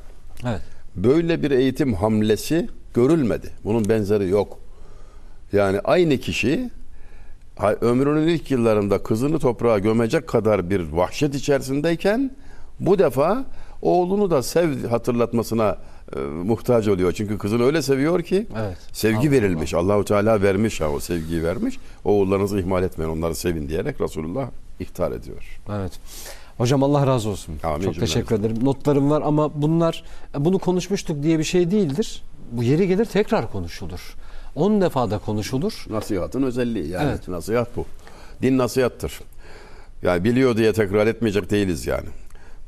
Evet. 0.47 0.61
böyle 0.97 1.43
bir 1.43 1.51
eğitim 1.51 1.95
hamlesi 1.95 2.69
görülmedi. 2.95 3.51
Bunun 3.65 3.89
benzeri 3.89 4.29
yok. 4.29 4.59
Yani 5.53 5.81
aynı 5.85 6.19
kişi 6.19 6.71
ömrünün 7.81 8.29
ilk 8.29 8.51
yıllarında 8.51 9.03
kızını 9.03 9.39
toprağa 9.39 9.79
gömecek 9.79 10.27
kadar 10.29 10.71
bir 10.71 10.81
vahşet 10.81 11.35
içerisindeyken 11.35 12.31
bu 12.81 12.99
defa 12.99 13.45
oğlunu 13.83 14.31
da 14.31 14.43
sev 14.43 14.87
hatırlatmasına 14.87 15.79
e, 16.17 16.19
muhtaç 16.21 16.89
oluyor. 16.89 17.13
Çünkü 17.13 17.39
kızını 17.39 17.65
öyle 17.65 17.83
seviyor 17.83 18.23
ki 18.23 18.47
Evet. 18.59 18.77
sevgi 18.93 19.29
Allah 19.29 19.31
verilmiş. 19.31 19.75
Allahu 19.75 20.05
Teala 20.05 20.43
vermiş 20.43 20.81
ha 20.81 20.91
o 20.91 21.01
sevgiyi 21.01 21.45
vermiş. 21.45 21.79
Oğullarınızı 22.05 22.61
ihmal 22.61 22.83
etmeyin, 22.83 23.11
onları 23.11 23.35
sevin 23.35 23.69
diyerek 23.69 24.01
Resulullah 24.01 24.49
ihtar 24.81 25.13
ediyor. 25.13 25.61
Evet. 25.73 25.93
Hocam 26.59 26.83
Allah 26.83 27.07
razı 27.07 27.29
olsun. 27.29 27.55
Amin 27.63 27.85
Çok 27.85 27.95
cümlemize. 27.95 28.15
teşekkür 28.15 28.35
ederim. 28.41 28.65
Notlarım 28.65 29.11
var 29.11 29.23
ama 29.27 29.63
bunlar 29.63 30.05
e, 30.35 30.45
bunu 30.45 30.59
konuşmuştuk 30.59 31.23
diye 31.23 31.39
bir 31.39 31.45
şey 31.45 31.71
değildir. 31.71 32.23
Bu 32.53 32.63
yeri 32.63 32.89
gelir 32.89 33.05
tekrar 33.05 33.53
konuşulur. 33.53 34.15
10 34.57 34.81
defa 34.81 35.11
da 35.11 35.19
konuşulur. 35.19 35.85
Nasihatın 35.91 36.43
özelliği 36.43 36.89
yani. 36.89 37.09
Evet. 37.11 37.29
Nasihat 37.29 37.77
bu. 37.77 37.85
Din 38.43 38.59
nasihattır. 38.59 39.21
Yani 40.03 40.25
biliyor 40.25 40.57
diye 40.57 40.73
tekrar 40.73 41.07
etmeyecek 41.07 41.51
değiliz 41.51 41.87
yani. 41.87 42.09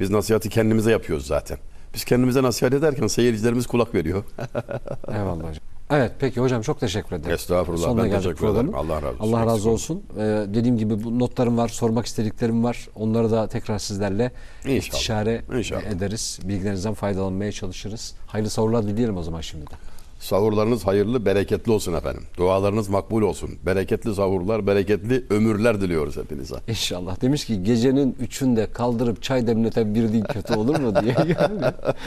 Biz 0.00 0.10
nasihati 0.10 0.48
kendimize 0.48 0.90
yapıyoruz 0.90 1.26
zaten. 1.26 1.58
Biz 1.94 2.04
kendimize 2.04 2.42
nasihat 2.42 2.74
ederken 2.74 3.06
seyircilerimiz 3.06 3.66
kulak 3.66 3.94
veriyor. 3.94 4.24
Eyvallah 5.12 5.38
hocam. 5.48 5.62
Evet 5.90 6.12
peki 6.18 6.40
hocam 6.40 6.62
çok 6.62 6.80
teşekkür 6.80 7.16
ederim. 7.16 7.34
Estağfurullah, 7.34 7.82
Sonuna 7.84 8.04
ben 8.04 8.10
teşekkür 8.10 8.36
programın. 8.36 8.68
ederim. 8.72 8.74
Allah 8.74 9.02
razı 9.02 9.08
olsun. 9.22 9.32
Allah 9.32 9.46
razı 9.46 9.70
olsun. 9.70 10.02
Ee, 10.18 10.20
dediğim 10.54 10.78
gibi 10.78 11.04
bu 11.04 11.18
notlarım 11.18 11.58
var, 11.58 11.68
sormak 11.68 12.06
istediklerim 12.06 12.64
var. 12.64 12.88
Onları 12.94 13.30
da 13.30 13.46
tekrar 13.48 13.78
sizlerle 13.78 14.32
İnşallah. 14.64 14.76
istişare 14.78 15.42
İnşallah. 15.58 15.82
ederiz. 15.82 16.38
Bilgilerinizden 16.44 16.94
faydalanmaya 16.94 17.52
çalışırız. 17.52 18.14
Hayırlı 18.26 18.50
savurlar 18.50 18.86
dileyelim 18.86 19.16
o 19.16 19.22
zaman 19.22 19.40
şimdiden. 19.40 19.78
Sahurlarınız 20.18 20.86
hayırlı, 20.86 21.26
bereketli 21.26 21.72
olsun 21.72 21.92
efendim. 21.92 22.22
Dualarınız 22.36 22.88
makbul 22.88 23.22
olsun. 23.22 23.50
Bereketli 23.66 24.14
sahurlar, 24.14 24.66
bereketli 24.66 25.24
ömürler 25.30 25.80
diliyoruz 25.80 26.16
hepinize. 26.16 26.54
İnşallah. 26.68 27.20
Demiş 27.20 27.44
ki 27.44 27.62
gecenin 27.62 28.16
üçünde 28.20 28.72
kaldırıp 28.72 29.22
çay 29.22 29.46
demleten 29.46 29.94
bir 29.94 30.12
değil 30.12 30.24
kötü 30.24 30.54
olur 30.54 30.80
mu 30.80 31.02
diye. 31.02 31.14
Yani 31.18 31.64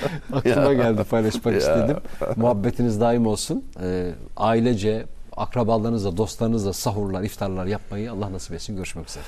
aklıma 0.34 0.74
geldi 0.74 1.04
paylaşmak 1.04 1.58
istedim. 1.58 1.98
Muhabbetiniz 2.36 3.00
daim 3.02 3.28
olsun. 3.28 3.66
Ee, 3.84 4.12
ailece, 4.38 5.06
akrabalarınızla, 5.38 6.18
dostlarınızla 6.18 6.74
sahurlar, 6.74 7.24
iftarlar 7.24 7.66
yapmayı 7.66 8.12
Allah 8.12 8.32
nasip 8.32 8.54
etsin. 8.54 8.76
Görüşmek 8.76 9.10
üzere. 9.10 9.24